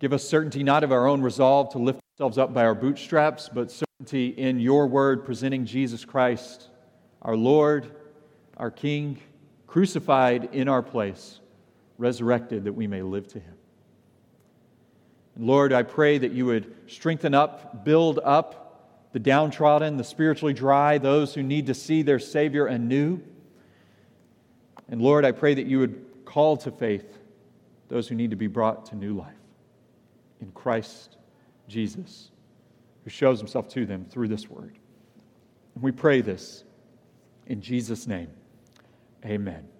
Give 0.00 0.12
us 0.12 0.28
certainty 0.28 0.62
not 0.62 0.82
of 0.82 0.90
our 0.90 1.06
own 1.06 1.22
resolve 1.22 1.70
to 1.70 1.78
lift 1.78 2.00
ourselves 2.14 2.36
up 2.36 2.52
by 2.52 2.64
our 2.64 2.74
bootstraps, 2.74 3.48
but 3.48 3.70
certainty 3.70 4.28
in 4.28 4.58
your 4.58 4.86
word 4.86 5.24
presenting 5.24 5.64
Jesus 5.64 6.04
Christ, 6.04 6.68
our 7.22 7.36
Lord, 7.36 7.94
our 8.56 8.70
King, 8.70 9.18
crucified 9.66 10.50
in 10.52 10.68
our 10.68 10.82
place 10.82 11.40
resurrected 11.98 12.64
that 12.64 12.72
we 12.72 12.86
may 12.86 13.00
live 13.00 13.28
to 13.28 13.38
him. 13.38 13.54
Lord, 15.36 15.72
I 15.72 15.82
pray 15.82 16.18
that 16.18 16.32
you 16.32 16.46
would 16.46 16.74
strengthen 16.86 17.34
up, 17.34 17.84
build 17.84 18.20
up 18.22 19.08
the 19.12 19.18
downtrodden, 19.18 19.96
the 19.96 20.04
spiritually 20.04 20.54
dry, 20.54 20.98
those 20.98 21.34
who 21.34 21.42
need 21.42 21.66
to 21.66 21.74
see 21.74 22.02
their 22.02 22.18
Savior 22.18 22.66
anew. 22.66 23.20
And 24.88 25.00
Lord, 25.00 25.24
I 25.24 25.32
pray 25.32 25.54
that 25.54 25.66
you 25.66 25.78
would 25.78 26.04
call 26.24 26.56
to 26.58 26.70
faith 26.70 27.18
those 27.88 28.08
who 28.08 28.14
need 28.14 28.30
to 28.30 28.36
be 28.36 28.46
brought 28.46 28.86
to 28.86 28.96
new 28.96 29.14
life 29.14 29.34
in 30.40 30.50
Christ 30.52 31.16
Jesus, 31.68 32.30
who 33.04 33.10
shows 33.10 33.38
himself 33.38 33.68
to 33.70 33.86
them 33.86 34.04
through 34.04 34.28
this 34.28 34.48
word. 34.48 34.78
And 35.74 35.82
we 35.82 35.92
pray 35.92 36.20
this 36.20 36.64
in 37.46 37.60
Jesus' 37.60 38.06
name. 38.06 38.28
Amen. 39.24 39.71